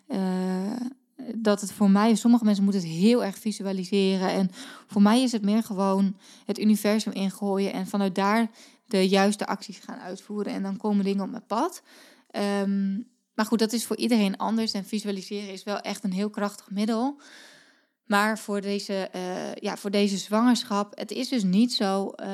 uh, 0.08 0.18
dat 1.34 1.60
het 1.60 1.72
voor 1.72 1.90
mij, 1.90 2.14
sommige 2.14 2.44
mensen 2.44 2.64
moeten 2.64 2.82
het 2.82 2.90
heel 2.90 3.24
erg 3.24 3.38
visualiseren. 3.38 4.28
En 4.28 4.50
voor 4.86 5.02
mij 5.02 5.22
is 5.22 5.32
het 5.32 5.42
meer 5.42 5.62
gewoon 5.62 6.16
het 6.44 6.58
universum 6.58 7.12
ingooien 7.12 7.72
en 7.72 7.86
vanuit 7.86 8.14
daar 8.14 8.50
de 8.86 9.08
juiste 9.08 9.46
acties 9.46 9.78
gaan 9.78 9.98
uitvoeren. 9.98 10.52
En 10.52 10.62
dan 10.62 10.76
komen 10.76 11.04
dingen 11.04 11.24
op 11.24 11.30
mijn 11.30 11.46
pad. 11.46 11.82
Um, 12.62 13.08
maar 13.34 13.46
goed, 13.46 13.58
dat 13.58 13.72
is 13.72 13.86
voor 13.86 13.96
iedereen 13.96 14.36
anders. 14.36 14.72
En 14.72 14.84
visualiseren 14.84 15.52
is 15.52 15.64
wel 15.64 15.80
echt 15.80 16.04
een 16.04 16.12
heel 16.12 16.30
krachtig 16.30 16.70
middel. 16.70 17.20
Maar 18.06 18.38
voor 18.38 18.60
deze, 18.60 19.10
uh, 19.16 19.54
ja, 19.54 19.76
voor 19.76 19.90
deze 19.90 20.16
zwangerschap, 20.16 20.98
het 20.98 21.10
is 21.10 21.28
dus 21.28 21.42
niet 21.42 21.72
zo 21.74 22.12
uh, 22.20 22.26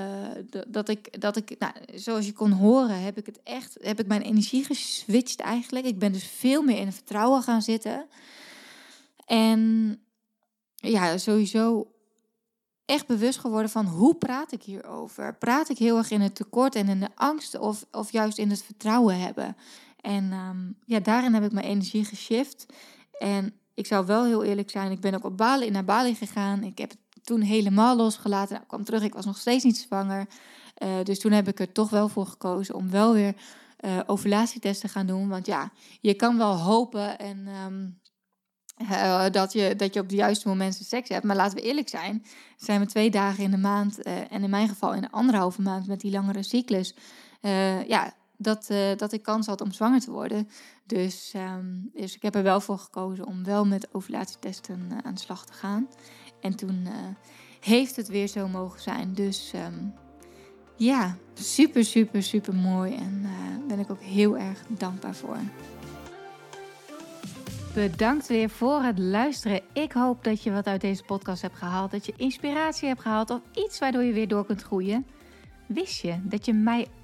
dat 0.69 0.89
ik, 0.89 1.21
dat 1.21 1.37
ik 1.37 1.59
nou, 1.59 1.73
zoals 1.95 2.27
je 2.27 2.33
kon 2.33 2.51
horen, 2.51 3.03
heb 3.03 3.19
ik 3.19 3.27
het 3.27 3.41
echt, 3.43 3.79
heb 3.81 4.01
ik 4.01 4.07
mijn 4.07 4.23
energie 4.23 4.65
geswitcht 4.65 5.41
eigenlijk. 5.41 5.87
Ik 5.87 5.99
ben 5.99 6.13
dus 6.13 6.25
veel 6.25 6.63
meer 6.63 6.79
in 6.79 6.87
het 6.87 6.95
vertrouwen 6.95 7.43
gaan 7.43 7.63
zitten. 7.63 8.07
En 9.27 10.01
ja, 10.75 11.19
sowieso 11.19 11.93
echt 12.85 13.07
bewust 13.07 13.39
geworden 13.39 13.71
van 13.71 13.87
hoe 13.87 14.15
praat 14.15 14.53
ik 14.53 14.63
hierover? 14.63 15.35
Praat 15.35 15.69
ik 15.69 15.79
heel 15.79 15.97
erg 15.97 16.11
in 16.11 16.21
het 16.21 16.35
tekort 16.35 16.75
en 16.75 16.89
in 16.89 17.01
de 17.01 17.11
angst 17.15 17.59
of, 17.59 17.85
of 17.91 18.13
juist 18.13 18.39
in 18.39 18.51
het 18.51 18.63
vertrouwen 18.63 19.21
hebben? 19.21 19.57
En 20.01 20.33
um, 20.33 20.79
ja, 20.85 21.01
daarin 21.01 21.35
heb 21.35 21.45
ik 21.45 21.53
mijn 21.53 21.67
energie 21.67 22.05
geshift. 22.05 22.67
En 23.19 23.55
ik 23.75 23.87
zou 23.87 24.07
wel 24.07 24.25
heel 24.25 24.45
eerlijk 24.45 24.71
zijn, 24.71 24.91
ik 24.91 25.01
ben 25.01 25.15
ook 25.15 25.25
op 25.25 25.37
Bali, 25.37 25.71
naar 25.71 25.85
Bali 25.85 26.15
gegaan. 26.15 26.63
Ik 26.63 26.79
heb 26.79 26.91
het 26.91 26.99
toen 27.25 27.41
helemaal 27.41 27.97
losgelaten. 27.97 28.51
Nou, 28.51 28.63
ik 28.63 28.69
kwam 28.69 28.85
terug, 28.85 29.03
ik 29.03 29.15
was 29.15 29.25
nog 29.25 29.39
steeds 29.39 29.65
niet 29.65 29.79
zwanger. 29.79 30.27
Uh, 30.83 30.89
dus 31.03 31.19
toen 31.19 31.33
heb 31.33 31.49
ik 31.49 31.61
er 31.61 31.73
toch 31.73 31.91
wel 31.91 32.09
voor 32.09 32.27
gekozen 32.27 32.75
om 32.75 32.91
wel 32.91 33.13
weer 33.13 33.35
uh, 33.81 34.43
te 34.53 34.89
gaan 34.89 35.07
doen. 35.07 35.29
Want 35.29 35.47
ja, 35.47 35.73
je 36.01 36.15
kan 36.15 36.39
wel 36.39 36.59
hopen 36.59 37.19
en, 37.19 37.49
um, 37.67 38.01
uh, 38.79 39.31
dat, 39.31 39.53
je, 39.53 39.77
dat 39.77 39.95
je 39.95 40.01
op 40.01 40.09
de 40.09 40.15
juiste 40.15 40.49
momenten 40.49 40.85
seks 40.85 41.09
hebt. 41.09 41.25
Maar 41.25 41.37
laten 41.37 41.57
we 41.57 41.65
eerlijk 41.65 41.89
zijn, 41.89 42.25
zijn 42.57 42.81
we 42.81 42.87
twee 42.87 43.11
dagen 43.11 43.45
in 43.45 43.51
de 43.51 43.57
maand 43.57 44.03
en 44.03 44.43
in 44.43 44.51
mijn 44.51 44.69
geval 44.69 44.95
in 44.95 45.01
de 45.01 45.11
anderhalve 45.11 45.63
maand 45.63 45.87
met 45.87 46.01
die 46.01 46.13
langere 46.13 46.43
cyclus. 46.43 46.95
ja, 47.87 48.15
dat, 48.37 48.67
dat 48.97 49.13
ik 49.13 49.23
kans 49.23 49.47
had 49.47 49.61
om 49.61 49.73
zwanger 49.73 50.01
te 50.01 50.11
worden. 50.11 50.49
Dus, 50.87 51.33
um, 51.37 51.91
dus 51.95 52.15
ik 52.15 52.23
heb 52.23 52.35
er 52.35 52.43
wel 52.43 52.61
voor 52.61 52.79
gekozen 52.79 53.27
om 53.27 53.45
wel 53.45 53.67
met 53.67 53.89
ovulatietesten 53.93 54.89
uh, 54.93 54.99
aan 55.03 55.15
de 55.15 55.21
slag 55.21 55.47
te 55.47 55.53
gaan. 55.53 55.89
En 56.41 56.57
toen 56.57 56.81
uh, 56.87 56.93
heeft 57.61 57.97
het 57.97 58.09
weer 58.09 58.27
zo 58.27 58.49
mogen 58.49 58.81
zijn. 58.81 59.15
Dus 59.15 59.53
ehm, 59.53 59.75
ja, 60.77 61.17
super, 61.35 61.85
super, 61.85 62.23
super 62.23 62.55
mooi. 62.55 62.95
En 62.95 63.23
daar 63.23 63.61
uh, 63.61 63.67
ben 63.69 63.79
ik 63.79 63.91
ook 63.91 64.03
heel 64.03 64.39
erg 64.39 64.63
dankbaar 64.69 65.15
voor. 65.15 65.39
Bedankt 67.75 68.27
weer 68.27 68.51
voor 68.51 68.83
het 68.83 68.99
luisteren. 68.99 69.61
Ik 69.73 69.93
hoop 69.93 70.25
dat 70.25 70.43
je 70.43 70.53
wat 70.53 70.67
uit 70.67 70.81
deze 70.81 71.05
podcast 71.05 71.43
hebt 71.43 71.57
gehaald. 71.57 71.91
Dat 71.91 72.07
je 72.07 72.15
inspiratie 72.17 72.89
hebt 72.89 73.01
gehaald 73.01 73.31
of 73.31 73.41
iets 73.55 73.79
waardoor 73.79 74.03
je 74.03 74.13
weer 74.13 74.29
door 74.29 74.47
kunt 74.47 74.63
groeien. 74.63 75.07
Wist 75.67 76.01
je 76.01 76.19
dat 76.23 76.47
je 76.47 76.53
mij 76.53 76.87